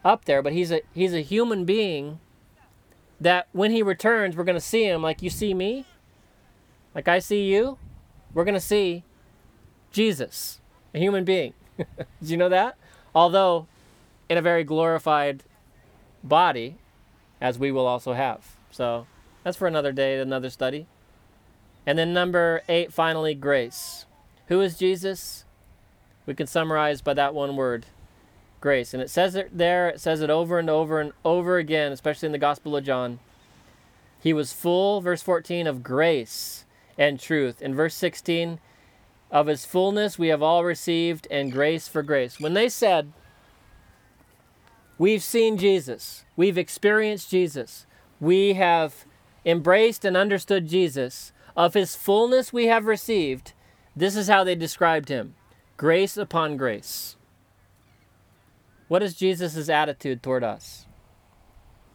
up 0.04 0.26
there, 0.26 0.42
but 0.42 0.52
he's 0.52 0.72
a 0.72 0.82
he's 0.96 1.14
a 1.14 1.22
human 1.22 1.64
being 1.64 2.20
that 3.22 3.48
when 3.52 3.70
he 3.70 3.84
returns, 3.84 4.36
we're 4.36 4.44
going 4.44 4.56
to 4.56 4.60
see 4.60 4.86
him 4.86 5.04
like 5.04 5.22
you 5.22 5.30
see 5.30 5.54
me, 5.54 5.86
like 6.96 7.08
I 7.08 7.20
see 7.20 7.44
you. 7.44 7.78
We're 8.34 8.46
going 8.46 8.54
to 8.54 8.60
see 8.60 9.04
Jesus, 9.92 10.60
a 10.94 11.00
human 11.00 11.24
being. 11.24 11.54
Do 11.78 11.86
you 12.22 12.38
know 12.38 12.50
that? 12.50 12.78
Although 13.14 13.68
in 14.30 14.38
a 14.38 14.42
very 14.42 14.64
glorified 14.64 15.44
body, 16.24 16.78
as 17.40 17.60
we 17.60 17.72
will 17.72 17.86
also 17.86 18.14
have. 18.14 18.56
So 18.72 19.06
that's 19.44 19.58
for 19.58 19.68
another 19.68 19.92
day, 19.92 20.20
another 20.20 20.50
study. 20.50 20.88
And 21.86 21.98
then 21.98 22.14
number 22.14 22.64
eight, 22.70 22.94
finally, 22.94 23.36
grace. 23.36 24.06
Who 24.48 24.62
is 24.62 24.78
Jesus? 24.78 25.46
We 26.26 26.34
can 26.34 26.48
summarize 26.48 27.02
by 27.02 27.14
that 27.16 27.34
one 27.34 27.56
word 27.56 27.86
grace. 28.62 28.94
And 28.94 29.04
it 29.04 29.10
says 29.10 29.36
it 29.36 29.56
there, 29.56 29.90
it 29.90 30.00
says 30.00 30.22
it 30.22 30.30
over 30.30 30.58
and 30.58 30.70
over 30.70 31.02
and 31.02 31.12
over 31.26 31.58
again, 31.58 31.92
especially 31.92 32.28
in 32.28 32.32
the 32.32 32.38
Gospel 32.38 32.76
of 32.76 32.86
John. 32.86 33.20
He 34.22 34.32
was 34.32 34.54
full, 34.54 35.02
verse 35.02 35.22
14, 35.22 35.68
of 35.68 35.84
grace 35.84 36.64
and 36.98 37.20
truth. 37.20 37.62
In 37.62 37.74
verse 37.76 37.96
16, 37.96 38.60
of 39.34 39.48
his 39.48 39.66
fullness 39.66 40.20
we 40.20 40.28
have 40.28 40.44
all 40.44 40.64
received, 40.64 41.28
and 41.32 41.52
grace 41.52 41.88
for 41.88 42.04
grace. 42.04 42.40
When 42.40 42.54
they 42.54 42.70
said, 42.70 43.12
We've 45.00 45.24
seen 45.24 45.58
Jesus, 45.58 46.24
we've 46.36 46.58
experienced 46.58 47.32
Jesus, 47.32 47.88
we 48.20 48.54
have 48.54 49.06
embraced 49.44 50.06
and 50.06 50.16
understood 50.16 50.68
Jesus, 50.68 51.34
of 51.58 51.74
his 51.74 51.96
fullness 51.96 52.54
we 52.54 52.68
have 52.68 52.86
received, 52.86 53.54
this 53.96 54.16
is 54.16 54.28
how 54.28 54.44
they 54.44 54.56
described 54.56 55.10
him 55.10 55.36
grace 55.78 56.16
upon 56.16 56.56
grace. 56.56 57.16
What 58.88 59.02
is 59.02 59.16
Jesus' 59.16 59.68
attitude 59.68 60.22
toward 60.22 60.44
us? 60.44 60.86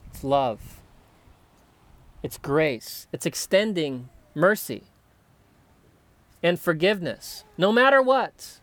It's 0.08 0.24
love, 0.24 0.80
it's 2.24 2.36
grace, 2.36 3.06
it's 3.12 3.26
extending 3.26 4.08
mercy 4.38 4.84
and 6.42 6.58
forgiveness, 6.60 7.44
no 7.58 7.72
matter 7.72 8.00
what. 8.00 8.60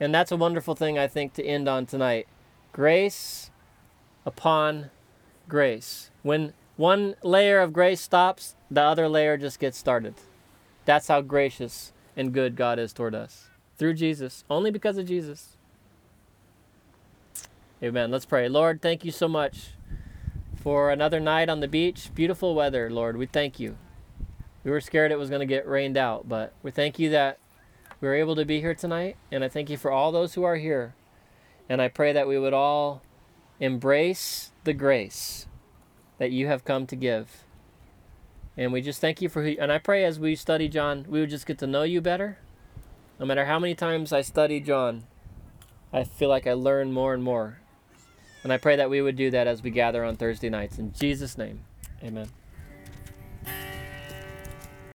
And 0.00 0.14
that's 0.14 0.32
a 0.32 0.36
wonderful 0.36 0.74
thing, 0.74 0.98
I 0.98 1.06
think, 1.06 1.34
to 1.34 1.44
end 1.44 1.68
on 1.68 1.86
tonight. 1.86 2.26
Grace 2.72 3.50
upon 4.26 4.90
grace. 5.48 6.10
When 6.22 6.54
one 6.76 7.14
layer 7.22 7.60
of 7.60 7.72
grace 7.72 8.00
stops, 8.00 8.56
the 8.70 8.80
other 8.80 9.08
layer 9.08 9.36
just 9.36 9.60
gets 9.60 9.78
started. 9.78 10.14
That's 10.86 11.08
how 11.08 11.20
gracious 11.20 11.92
and 12.16 12.32
good 12.32 12.56
God 12.56 12.78
is 12.78 12.92
toward 12.92 13.14
us. 13.14 13.48
Through 13.76 13.94
Jesus, 13.94 14.44
only 14.48 14.70
because 14.70 14.96
of 14.96 15.06
Jesus. 15.06 15.56
Amen. 17.82 18.10
Let's 18.10 18.24
pray. 18.24 18.48
Lord, 18.48 18.80
thank 18.80 19.04
you 19.04 19.12
so 19.12 19.28
much 19.28 19.68
for 20.64 20.90
another 20.90 21.20
night 21.20 21.50
on 21.50 21.60
the 21.60 21.68
beach. 21.68 22.10
Beautiful 22.14 22.54
weather, 22.54 22.88
Lord. 22.88 23.18
We 23.18 23.26
thank 23.26 23.60
you. 23.60 23.76
We 24.64 24.70
were 24.70 24.80
scared 24.80 25.12
it 25.12 25.18
was 25.18 25.28
going 25.28 25.40
to 25.40 25.46
get 25.46 25.68
rained 25.68 25.98
out, 25.98 26.26
but 26.26 26.54
we 26.62 26.70
thank 26.70 26.98
you 26.98 27.10
that 27.10 27.38
we 28.00 28.08
were 28.08 28.14
able 28.14 28.34
to 28.34 28.46
be 28.46 28.62
here 28.62 28.74
tonight. 28.74 29.18
And 29.30 29.44
I 29.44 29.48
thank 29.50 29.68
you 29.68 29.76
for 29.76 29.90
all 29.90 30.10
those 30.10 30.32
who 30.32 30.42
are 30.42 30.56
here. 30.56 30.94
And 31.68 31.82
I 31.82 31.88
pray 31.88 32.14
that 32.14 32.26
we 32.26 32.38
would 32.38 32.54
all 32.54 33.02
embrace 33.60 34.52
the 34.64 34.72
grace 34.72 35.46
that 36.16 36.32
you 36.32 36.46
have 36.46 36.64
come 36.64 36.86
to 36.86 36.96
give. 36.96 37.44
And 38.56 38.72
we 38.72 38.80
just 38.80 39.02
thank 39.02 39.20
you 39.20 39.28
for 39.28 39.42
who, 39.42 39.56
and 39.60 39.70
I 39.70 39.76
pray 39.76 40.02
as 40.02 40.18
we 40.18 40.34
study 40.34 40.68
John, 40.68 41.04
we 41.06 41.20
would 41.20 41.30
just 41.30 41.46
get 41.46 41.58
to 41.58 41.66
know 41.66 41.82
you 41.82 42.00
better. 42.00 42.38
No 43.20 43.26
matter 43.26 43.44
how 43.44 43.58
many 43.58 43.74
times 43.74 44.14
I 44.14 44.22
study 44.22 44.60
John, 44.60 45.04
I 45.92 46.04
feel 46.04 46.30
like 46.30 46.46
I 46.46 46.54
learn 46.54 46.90
more 46.90 47.12
and 47.12 47.22
more 47.22 47.58
and 48.44 48.52
I 48.52 48.58
pray 48.58 48.76
that 48.76 48.88
we 48.90 49.02
would 49.02 49.16
do 49.16 49.30
that 49.30 49.46
as 49.46 49.62
we 49.62 49.70
gather 49.70 50.04
on 50.04 50.16
Thursday 50.16 50.50
nights. 50.50 50.78
In 50.78 50.92
Jesus' 50.92 51.36
name, 51.36 51.60
amen. 52.02 52.28